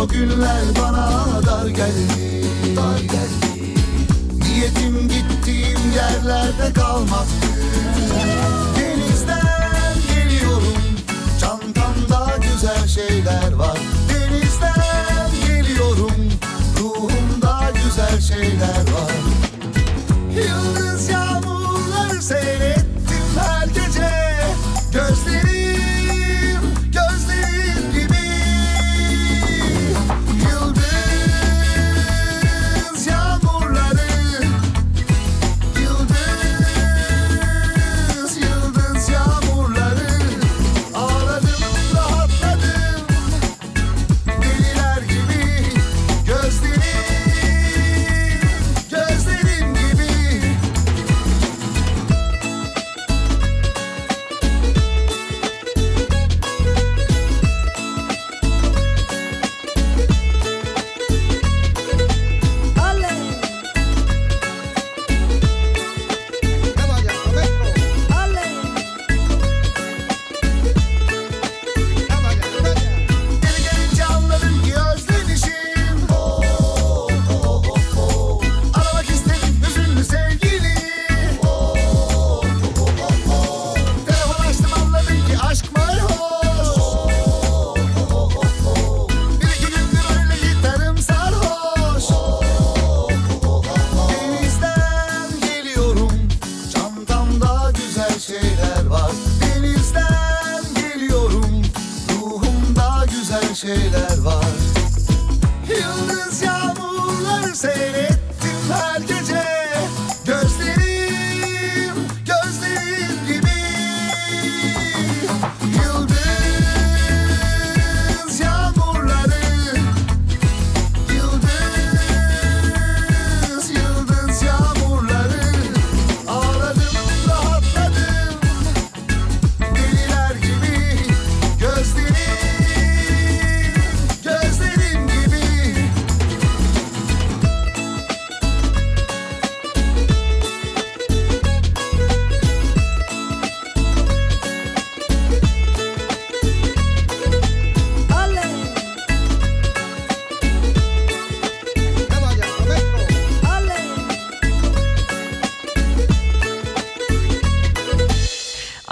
[0.00, 2.46] O günler bana dar geldi.
[2.76, 3.74] Dar geldi.
[4.38, 7.48] Niyetim gittiğim yerlerde kalmaktı.
[8.76, 10.82] Denizden geliyorum.
[11.40, 13.78] Çantamda güzel şeyler var.
[14.08, 16.32] Denizden geliyorum.
[16.78, 18.89] Ruhumda güzel şeyler var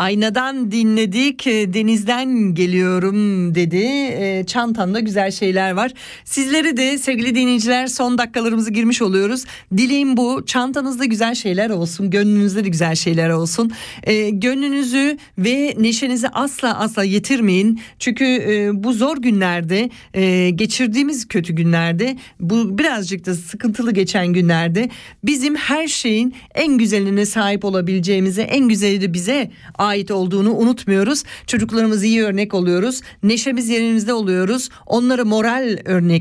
[0.09, 1.47] Aynadan dinledik.
[1.47, 3.85] E, Denizden geliyorum dedi.
[4.19, 5.93] E, Çantamda güzel şeyler var.
[6.39, 9.45] Sizleri de sevgili dinleyiciler son dakikalarımızı girmiş oluyoruz.
[9.77, 10.47] Dileğim bu.
[10.47, 12.11] Çantanızda güzel şeyler olsun.
[12.11, 13.73] Gönlünüzde de güzel şeyler olsun.
[14.05, 17.81] E, gönlünüzü ve neşenizi asla asla yitirmeyin.
[17.99, 24.89] Çünkü e, bu zor günlerde e, geçirdiğimiz kötü günlerde bu birazcık da sıkıntılı geçen günlerde
[25.25, 31.23] bizim her şeyin en güzeline sahip olabileceğimizi en güzeli de bize ait olduğunu unutmuyoruz.
[31.47, 33.01] Çocuklarımız iyi örnek oluyoruz.
[33.23, 34.69] Neşemiz yerimizde oluyoruz.
[34.87, 35.79] Onlara moral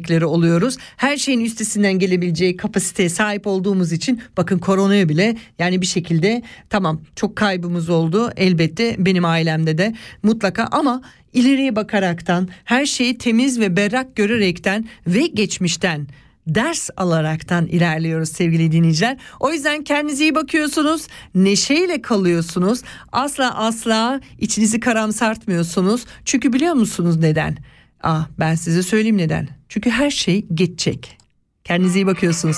[0.08, 0.78] örnekleri oluyoruz.
[0.98, 7.02] Her şeyin üstesinden gelebileceği kapasiteye sahip olduğumuz için bakın koronaya bile yani bir şekilde tamam
[7.16, 9.94] çok kaybımız oldu elbette benim ailemde de
[10.24, 11.02] mutlaka ama
[11.34, 16.08] ileriye bakaraktan her şeyi temiz ve berrak görerekten ve geçmişten
[16.48, 19.18] ders alaraktan ilerliyoruz sevgili dinleyiciler.
[19.40, 21.08] O yüzden kendinize iyi bakıyorsunuz.
[21.36, 22.82] Neşeyle kalıyorsunuz.
[23.12, 26.06] Asla asla içinizi karamsartmıyorsunuz.
[26.26, 27.58] Çünkü biliyor musunuz neden?
[28.04, 29.50] Ah ben size söyleyeyim neden.
[29.70, 31.18] Çünkü her şey geçecek.
[31.64, 32.58] Kendinize iyi bakıyorsunuz.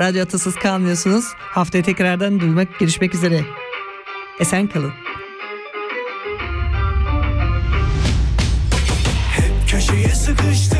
[0.00, 1.24] Radyo atasız kalmıyorsunuz.
[1.36, 3.40] Haftaya tekrardan duymak, görüşmek üzere.
[4.40, 4.92] Esen kalın.
[9.66, 10.79] Köşeye sıkıştırmadı